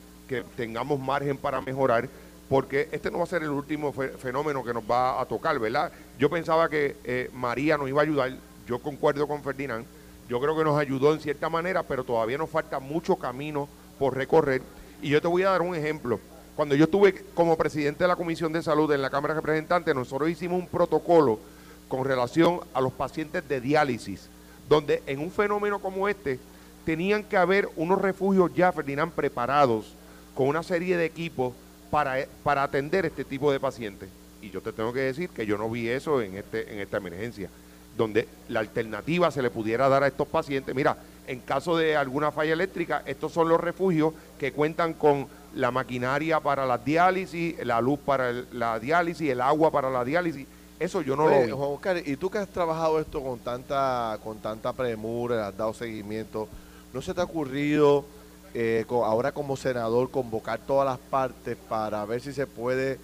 tengamos 0.56 0.98
margen 0.98 1.36
para 1.36 1.60
mejorar, 1.60 2.08
porque 2.52 2.90
este 2.92 3.10
no 3.10 3.20
va 3.20 3.24
a 3.24 3.28
ser 3.28 3.44
el 3.44 3.50
último 3.50 3.94
fenómeno 3.94 4.62
que 4.62 4.74
nos 4.74 4.84
va 4.84 5.22
a 5.22 5.26
tocar, 5.26 5.58
¿verdad? 5.58 5.90
Yo 6.20 6.30
pensaba 6.30 6.68
que 6.68 6.98
eh, 7.06 7.30
María 7.32 7.78
nos 7.78 7.88
iba 7.88 8.02
a 8.02 8.04
ayudar, 8.04 8.34
yo 8.68 8.80
concuerdo 8.80 9.26
con 9.26 9.42
Ferdinand, 9.42 9.86
yo 10.28 10.38
creo 10.42 10.58
que 10.58 10.66
nos 10.66 10.78
ayudó 10.78 11.14
en 11.14 11.22
cierta 11.22 11.48
manera, 11.48 11.82
pero 11.84 12.04
todavía 12.04 12.38
nos 12.38 12.50
falta 12.50 12.82
mucho 12.82 13.16
camino 13.16 13.70
por 13.98 14.18
recorrer. 14.18 14.62
Y 15.02 15.08
yo 15.08 15.22
te 15.22 15.30
voy 15.30 15.44
a 15.44 15.52
dar 15.52 15.62
un 15.62 15.76
ejemplo. 15.76 16.20
Cuando 16.58 16.76
yo 16.76 16.84
estuve 16.84 17.24
como 17.34 17.56
presidente 17.56 18.04
de 18.04 18.10
la 18.10 18.18
Comisión 18.18 18.52
de 18.52 18.62
Salud 18.62 18.92
en 18.92 19.02
la 19.02 19.10
Cámara 19.10 19.34
de 19.34 19.40
Representantes, 19.40 19.96
nosotros 19.96 20.30
hicimos 20.30 20.60
un 20.60 20.68
protocolo 20.68 21.40
con 21.88 22.04
relación 22.04 22.60
a 22.74 22.82
los 22.82 22.92
pacientes 22.92 23.48
de 23.48 23.62
diálisis, 23.62 24.28
donde 24.68 25.02
en 25.08 25.20
un 25.20 25.32
fenómeno 25.32 25.80
como 25.80 26.10
este, 26.10 26.38
tenían 26.84 27.24
que 27.24 27.38
haber 27.38 27.70
unos 27.78 28.02
refugios 28.02 28.54
ya, 28.54 28.74
Ferdinand, 28.74 29.14
preparados 29.14 29.94
con 30.36 30.50
una 30.50 30.64
serie 30.64 30.98
de 30.98 31.06
equipos 31.06 31.54
para, 31.92 32.26
para 32.44 32.64
atender 32.64 33.06
este 33.06 33.24
tipo 33.24 33.52
de 33.52 33.60
pacientes. 33.60 34.10
Y 34.42 34.50
yo 34.50 34.62
te 34.62 34.72
tengo 34.72 34.92
que 34.92 35.02
decir 35.02 35.30
que 35.30 35.46
yo 35.46 35.58
no 35.58 35.70
vi 35.70 35.88
eso 35.88 36.22
en, 36.22 36.36
este, 36.36 36.74
en 36.74 36.80
esta 36.80 36.98
emergencia, 36.98 37.50
donde 37.96 38.28
la 38.50 38.62
alternativa 38.62 39.30
se 39.30 39.44
le 39.44 39.52
pudiera 39.52 39.88
dar 39.90 40.04
a 40.04 40.08
estos 40.08 40.28
pacientes. 40.28 40.74
Mira, 40.74 40.98
en 41.28 41.40
caso 41.42 41.78
de 41.78 41.96
alguna 41.96 42.32
falla 42.32 42.54
eléctrica, 42.54 43.04
estos 43.06 43.32
son 43.32 43.50
los 43.50 43.62
refugios 43.62 44.14
que 44.40 44.52
cuentan 44.52 44.94
con 44.94 45.28
la 45.54 45.70
maquinaria 45.70 46.40
para 46.40 46.66
la 46.66 46.80
diálisis, 46.80 47.64
la 47.64 47.82
luz 47.82 48.00
para 48.00 48.32
la 48.54 48.80
diálisis, 48.80 49.30
el 49.30 49.42
agua 49.42 49.70
para 49.70 49.90
la 49.92 50.04
diálisis. 50.04 50.48
Eso 50.80 51.04
yo 51.04 51.16
no 51.16 51.28
lo 51.28 51.44
vi. 51.44 51.52
Juan 51.52 51.70
Oscar, 51.74 52.02
y 52.04 52.16
tú 52.16 52.32
que 52.32 52.40
has 52.40 52.48
trabajado 52.48 53.00
esto 53.00 53.22
con 53.22 53.38
tanta, 53.38 54.18
con 54.24 54.40
tanta 54.40 54.74
premura, 54.74 55.50
has 55.50 55.56
dado 55.56 55.74
seguimiento, 55.74 56.48
¿No 56.94 57.02
se 57.02 57.14
te 57.14 57.22
ha 57.22 57.24
ocurrido 57.24 58.06
eh, 58.54 58.86
ahora 58.90 59.32
como 59.32 59.56
senador, 59.58 60.12
convocar 60.12 60.60
todas 60.60 60.86
las 60.86 61.00
partes 61.00 61.58
para 61.70 62.04
ver 62.06 62.22
si 62.22 62.34
se 62.34 62.48
puede 62.48 63.00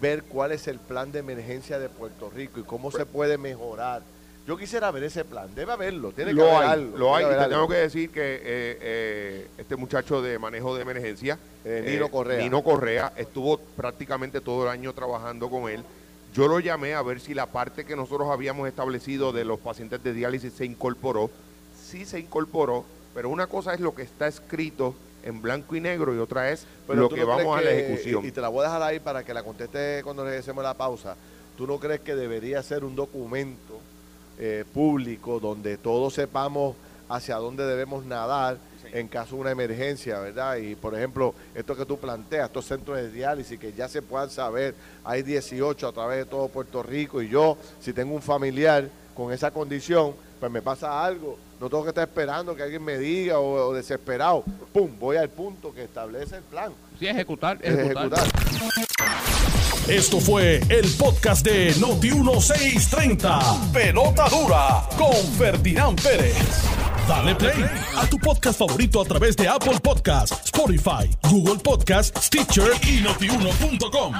ver 0.00 0.22
cuál 0.24 0.52
es 0.52 0.68
el 0.68 0.78
plan 0.78 1.12
de 1.12 1.20
emergencia 1.20 1.78
de 1.78 1.88
Puerto 1.88 2.30
Rico 2.30 2.60
y 2.60 2.62
cómo 2.62 2.90
se 2.90 3.06
puede 3.06 3.38
mejorar. 3.38 4.02
Yo 4.46 4.56
quisiera 4.56 4.90
ver 4.90 5.04
ese 5.04 5.26
plan, 5.26 5.54
debe 5.54 5.72
haberlo, 5.72 6.10
tiene 6.12 6.30
que 6.30 6.36
lo 6.36 6.44
haber 6.56 6.62
hay, 6.62 6.68
algo. 6.70 6.96
lo 6.96 7.14
hay. 7.14 7.26
Y 7.26 7.28
que 7.28 7.34
te 7.34 7.48
tengo 7.48 7.68
que 7.68 7.74
decir 7.76 8.10
que 8.10 8.34
eh, 8.36 8.40
eh, 8.80 9.46
este 9.58 9.76
muchacho 9.76 10.22
de 10.22 10.38
manejo 10.38 10.74
de 10.74 10.82
emergencia, 10.82 11.38
Eh, 11.66 11.84
Nino 11.86 12.10
Correa. 12.10 12.38
Nino 12.38 12.62
Correa, 12.62 13.12
estuvo 13.16 13.58
prácticamente 13.58 14.40
todo 14.40 14.62
el 14.62 14.70
año 14.70 14.94
trabajando 14.94 15.50
con 15.50 15.68
él. 15.68 15.84
Yo 16.32 16.48
lo 16.48 16.60
llamé 16.60 16.94
a 16.94 17.02
ver 17.02 17.20
si 17.20 17.34
la 17.34 17.44
parte 17.44 17.84
que 17.84 17.94
nosotros 17.94 18.30
habíamos 18.30 18.66
establecido 18.68 19.32
de 19.32 19.44
los 19.44 19.58
pacientes 19.58 20.02
de 20.02 20.14
diálisis 20.14 20.54
se 20.54 20.64
incorporó. 20.64 21.30
Sí 21.78 22.06
se 22.06 22.18
incorporó, 22.18 22.86
pero 23.14 23.30
una 23.30 23.46
cosa 23.46 23.74
es 23.74 23.80
lo 23.80 23.94
que 23.94 24.02
está 24.02 24.26
escrito 24.28 24.94
en 25.22 25.42
blanco 25.42 25.76
y 25.76 25.80
negro 25.80 26.14
y 26.14 26.18
otra 26.18 26.50
es 26.50 26.66
Pero 26.86 27.02
lo 27.02 27.08
que 27.08 27.20
no 27.20 27.26
vamos 27.26 27.58
a 27.58 27.62
la 27.62 27.70
ejecución. 27.72 28.24
Y, 28.24 28.28
y 28.28 28.32
te 28.32 28.40
la 28.40 28.48
voy 28.48 28.60
a 28.60 28.68
dejar 28.68 28.82
ahí 28.82 29.00
para 29.00 29.24
que 29.24 29.34
la 29.34 29.42
conteste 29.42 30.00
cuando 30.02 30.24
regresemos 30.24 30.64
a 30.64 30.68
la 30.68 30.74
pausa. 30.74 31.16
¿Tú 31.56 31.66
no 31.66 31.78
crees 31.78 32.00
que 32.00 32.14
debería 32.14 32.62
ser 32.62 32.84
un 32.84 32.94
documento 32.94 33.80
eh, 34.38 34.64
público 34.72 35.40
donde 35.40 35.76
todos 35.76 36.14
sepamos 36.14 36.76
hacia 37.08 37.36
dónde 37.36 37.66
debemos 37.66 38.04
nadar 38.04 38.58
en 38.92 39.08
caso 39.08 39.34
de 39.34 39.40
una 39.40 39.50
emergencia, 39.50 40.20
verdad? 40.20 40.56
Y 40.56 40.76
por 40.76 40.94
ejemplo, 40.94 41.34
esto 41.54 41.74
que 41.74 41.84
tú 41.84 41.98
planteas, 41.98 42.46
estos 42.46 42.66
centros 42.66 42.96
de 42.96 43.10
diálisis 43.10 43.58
que 43.58 43.72
ya 43.72 43.88
se 43.88 44.02
puedan 44.02 44.30
saber, 44.30 44.74
hay 45.02 45.22
18 45.22 45.88
a 45.88 45.92
través 45.92 46.18
de 46.18 46.24
todo 46.26 46.48
Puerto 46.48 46.82
Rico 46.82 47.20
y 47.20 47.28
yo, 47.28 47.58
si 47.80 47.92
tengo 47.92 48.14
un 48.14 48.22
familiar 48.22 48.88
con 49.14 49.32
esa 49.32 49.50
condición, 49.50 50.14
pues 50.38 50.50
me 50.52 50.62
pasa 50.62 51.04
algo, 51.04 51.38
no 51.60 51.68
tengo 51.68 51.82
que 51.82 51.90
estar 51.90 52.06
esperando 52.06 52.54
que 52.54 52.62
alguien 52.62 52.84
me 52.84 52.98
diga 52.98 53.38
o, 53.38 53.68
o 53.68 53.74
desesperado, 53.74 54.44
pum, 54.72 54.90
voy 54.98 55.16
al 55.16 55.28
punto 55.28 55.72
que 55.74 55.84
establece 55.84 56.36
el 56.36 56.42
plan. 56.42 56.72
Sí, 56.98 57.06
ejecutar, 57.06 57.58
ejecutar. 57.62 58.04
ejecutar. 58.04 59.28
Esto 59.88 60.20
fue 60.20 60.60
el 60.68 60.86
podcast 60.98 61.44
de 61.46 61.74
Noti1630. 61.76 63.72
Pelota 63.72 64.28
dura 64.28 64.86
con 64.98 65.14
Ferdinand 65.38 65.98
Pérez. 66.02 66.36
Dale 67.08 67.34
play 67.34 67.64
a 67.96 68.06
tu 68.06 68.18
podcast 68.18 68.58
favorito 68.58 69.00
a 69.00 69.04
través 69.06 69.34
de 69.34 69.48
Apple 69.48 69.80
Podcasts, 69.82 70.44
Spotify, 70.44 71.08
Google 71.30 71.56
Podcasts, 71.56 72.26
Stitcher 72.26 72.72
y 72.86 73.00
notiuno.com. 73.00 74.12